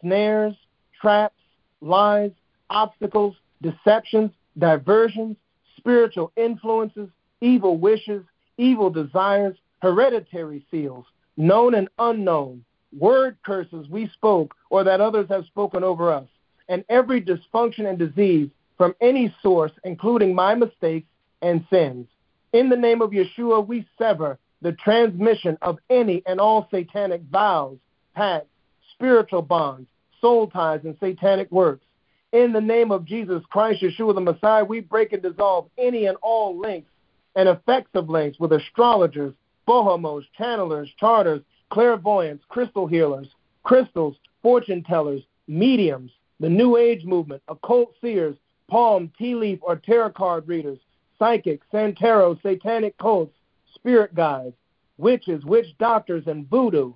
[0.00, 0.54] snares,
[1.00, 1.40] traps,
[1.80, 2.30] lies,
[2.70, 5.36] obstacles, deceptions, diversions,
[5.76, 7.08] spiritual influences,
[7.40, 8.22] evil wishes,
[8.56, 11.04] evil desires, hereditary seals,
[11.36, 12.64] known and unknown,
[12.98, 16.26] word curses we spoke or that others have spoken over us,
[16.68, 21.08] and every dysfunction and disease from any source, including my mistakes
[21.42, 22.06] and sins.
[22.54, 27.76] In the name of Yeshua, we sever the transmission of any and all satanic vows,
[28.14, 28.46] pacts,
[28.92, 29.88] spiritual bonds,
[30.20, 31.84] soul ties, and satanic works.
[32.32, 36.16] In the name of Jesus Christ, Yeshua the Messiah, we break and dissolve any and
[36.22, 36.92] all links
[37.34, 39.34] and effects of links with astrologers,
[39.66, 43.26] bohemos, channelers, charters, clairvoyants, crystal healers,
[43.64, 48.36] crystals, fortune tellers, mediums, the New Age movement, occult seers,
[48.68, 50.78] palm, tea leaf, or tarot card readers,
[51.18, 53.34] psychics, Santero, satanic cults,
[53.74, 54.54] spirit guides,
[54.98, 56.92] witches, witch doctors, and voodoo.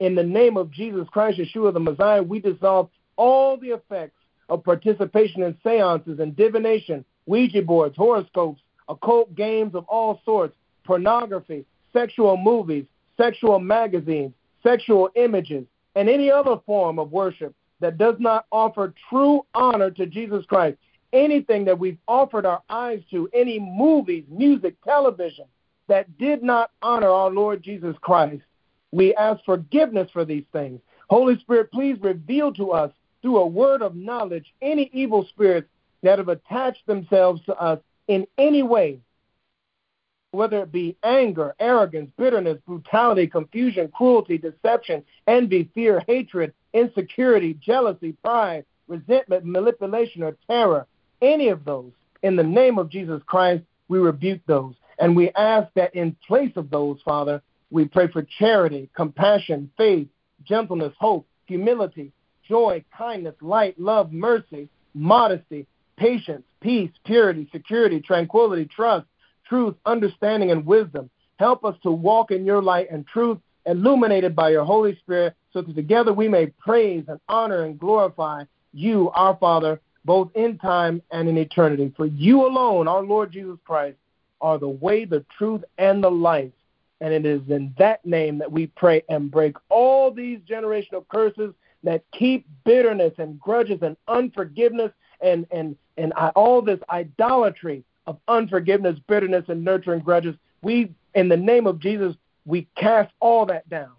[0.00, 4.64] In the name of Jesus Christ, Yeshua the Messiah, we dissolve all the effects of
[4.64, 12.36] participation in seances and divination, Ouija boards, horoscopes, occult games of all sorts, pornography, sexual
[12.36, 12.84] movies,
[13.16, 14.32] sexual magazines,
[14.62, 20.06] sexual images, and any other form of worship that does not offer true honor to
[20.06, 20.78] Jesus Christ.
[21.12, 25.44] Anything that we've offered our eyes to, any movies, music, television
[25.88, 28.42] that did not honor our Lord Jesus Christ,
[28.92, 30.80] we ask forgiveness for these things.
[31.10, 32.90] Holy Spirit, please reveal to us
[33.20, 35.68] through a word of knowledge any evil spirits
[36.02, 38.98] that have attached themselves to us in any way,
[40.32, 48.12] whether it be anger, arrogance, bitterness, brutality, confusion, cruelty, deception, envy, fear, hatred, insecurity, jealousy,
[48.24, 50.86] pride, resentment, manipulation, or terror,
[51.22, 51.92] any of those,
[52.22, 54.74] in the name of Jesus Christ, we rebuke those.
[54.98, 60.08] And we ask that in place of those, Father, we pray for charity, compassion, faith,
[60.44, 62.12] gentleness, hope, humility,
[62.46, 65.66] joy, kindness, light, love, mercy, modesty,
[65.96, 69.06] patience, peace, purity, security, tranquility, trust,
[69.48, 71.08] truth, understanding, and wisdom.
[71.38, 75.62] Help us to walk in your light and truth, illuminated by your Holy Spirit, so
[75.62, 81.02] that together we may praise and honor and glorify you, our Father, both in time
[81.10, 81.92] and in eternity.
[81.96, 83.96] For you alone, our Lord Jesus Christ,
[84.40, 86.52] are the way, the truth, and the life.
[87.00, 91.52] And it is in that name that we pray and break all these generational curses
[91.84, 98.98] that keep bitterness and grudges and unforgiveness and, and, and all this idolatry of unforgiveness,
[99.08, 100.34] bitterness, and nurturing grudges.
[100.62, 103.92] We, in the name of Jesus, we cast all that down.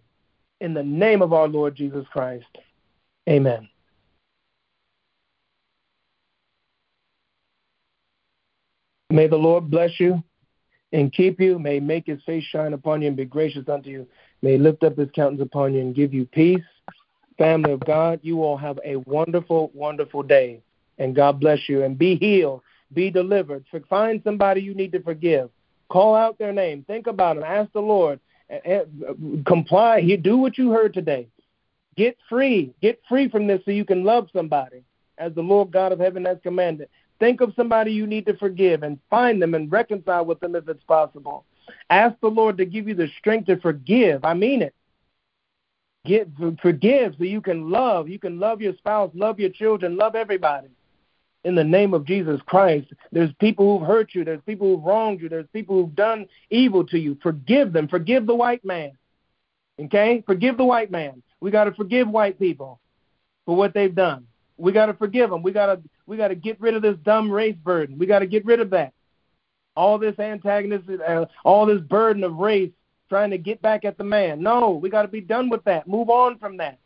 [0.60, 2.46] In the name of our Lord Jesus Christ.
[3.30, 3.68] Amen.
[9.14, 10.22] May the Lord bless you
[10.92, 11.60] and keep you.
[11.60, 14.08] May make his face shine upon you and be gracious unto you.
[14.42, 16.64] May lift up his countenance upon you and give you peace
[17.38, 20.62] family of God, you all have a wonderful, wonderful day.
[20.98, 21.84] And God bless you.
[21.84, 22.62] And be healed,
[22.94, 23.66] be delivered.
[23.90, 25.50] Find somebody you need to forgive.
[25.90, 26.84] Call out their name.
[26.88, 27.44] Think about them.
[27.44, 28.20] Ask the Lord.
[29.46, 30.02] Comply.
[30.22, 31.28] Do what you heard today.
[31.96, 32.74] Get free.
[32.82, 34.84] Get free from this so you can love somebody
[35.18, 36.90] as the Lord God of heaven has commanded.
[37.24, 40.68] Think of somebody you need to forgive and find them and reconcile with them if
[40.68, 41.46] it's possible.
[41.90, 44.26] Ask the Lord to give you the strength to forgive.
[44.26, 44.76] I mean it.
[46.04, 46.28] Get
[46.62, 48.10] forgive so you can love.
[48.10, 50.68] You can love your spouse, love your children, love everybody.
[51.46, 54.26] In the name of Jesus Christ, there's people who've hurt you.
[54.26, 55.30] There's people who've wronged you.
[55.30, 57.18] There's people who've done evil to you.
[57.24, 57.88] Forgive them.
[57.88, 58.98] Forgive the white man.
[59.80, 60.26] Okay?
[60.26, 61.24] Forgive the white man.
[61.40, 62.82] We got to forgive white people
[63.46, 64.28] for what they've done.
[64.64, 65.44] We got to forgive them.
[65.44, 67.98] We got to we got to get rid of this dumb race burden.
[67.98, 68.94] We got to get rid of that.
[69.76, 72.72] All this antagonism, uh, all this burden of race
[73.10, 74.42] trying to get back at the man.
[74.42, 75.86] No, we got to be done with that.
[75.86, 76.80] Move on from that.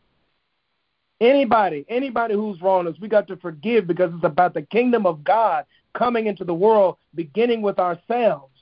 [1.22, 5.24] Anybody, anybody who's wronged us, we got to forgive because it's about the kingdom of
[5.24, 8.54] God coming into the world, beginning with ourselves.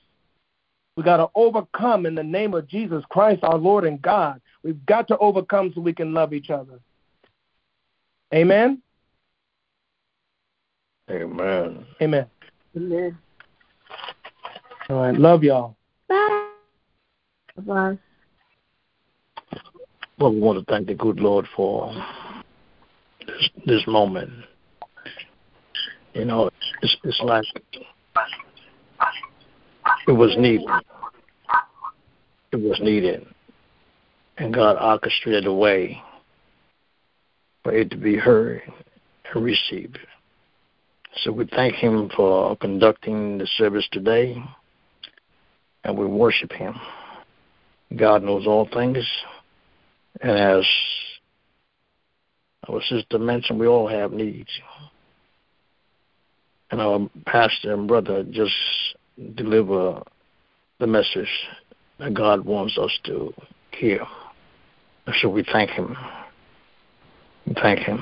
[0.94, 4.42] We got to overcome in the name of Jesus Christ, our Lord and God.
[4.62, 6.80] We've got to overcome so we can love each other.
[8.34, 8.82] Amen.
[11.10, 11.86] Amen.
[12.02, 12.26] Amen.
[12.76, 13.18] Amen.
[14.88, 15.14] All right.
[15.14, 15.76] Love y'all.
[16.08, 16.46] Bye
[17.56, 17.98] of us.
[20.18, 21.92] Well, we want to thank the good Lord for
[23.26, 24.30] this, this moment.
[26.14, 26.50] You know,
[26.82, 27.44] it's, it's like
[30.08, 30.66] it was needed.
[32.52, 33.26] It was needed.
[34.38, 36.02] And God orchestrated a way
[37.62, 38.62] for it to be heard
[39.34, 39.98] and received.
[41.16, 44.36] So we thank Him for conducting the service today,
[45.84, 46.74] and we worship Him.
[47.96, 49.06] God knows all things.
[50.20, 50.66] And as
[52.68, 54.50] our sister mentioned, we all have needs.
[56.70, 58.54] And our pastor and brother just
[59.34, 60.02] deliver
[60.78, 61.30] the message
[61.98, 63.32] that God wants us to
[63.70, 64.00] hear.
[65.20, 65.96] So we thank Him.
[67.62, 68.00] Thank Him.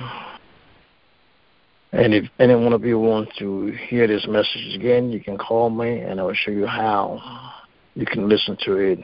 [1.94, 6.00] And if anyone of you wants to hear this message again, you can call me
[6.00, 7.52] and I will show you how
[7.94, 8.98] you can listen to it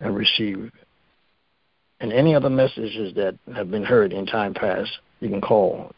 [0.00, 0.70] and receive.
[2.00, 4.90] And any other messages that have been heard in time past,
[5.20, 5.92] you can call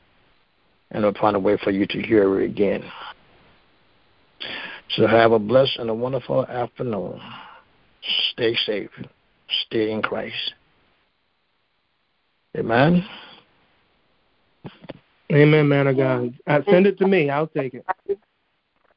[0.93, 2.85] and I'll find a way for you to hear it again.
[4.91, 7.21] So have a blessed and a wonderful afternoon.
[8.31, 8.91] Stay safe.
[9.67, 10.55] Stay in Christ.
[12.57, 13.05] Amen.
[15.33, 16.35] Amen, man of God.
[16.47, 17.31] Uh, send it to me.
[17.31, 17.87] I'll take it.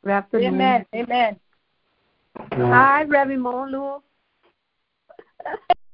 [0.05, 0.85] Amen.
[0.93, 1.39] Amen.
[2.51, 4.01] Hi, Reverend Moon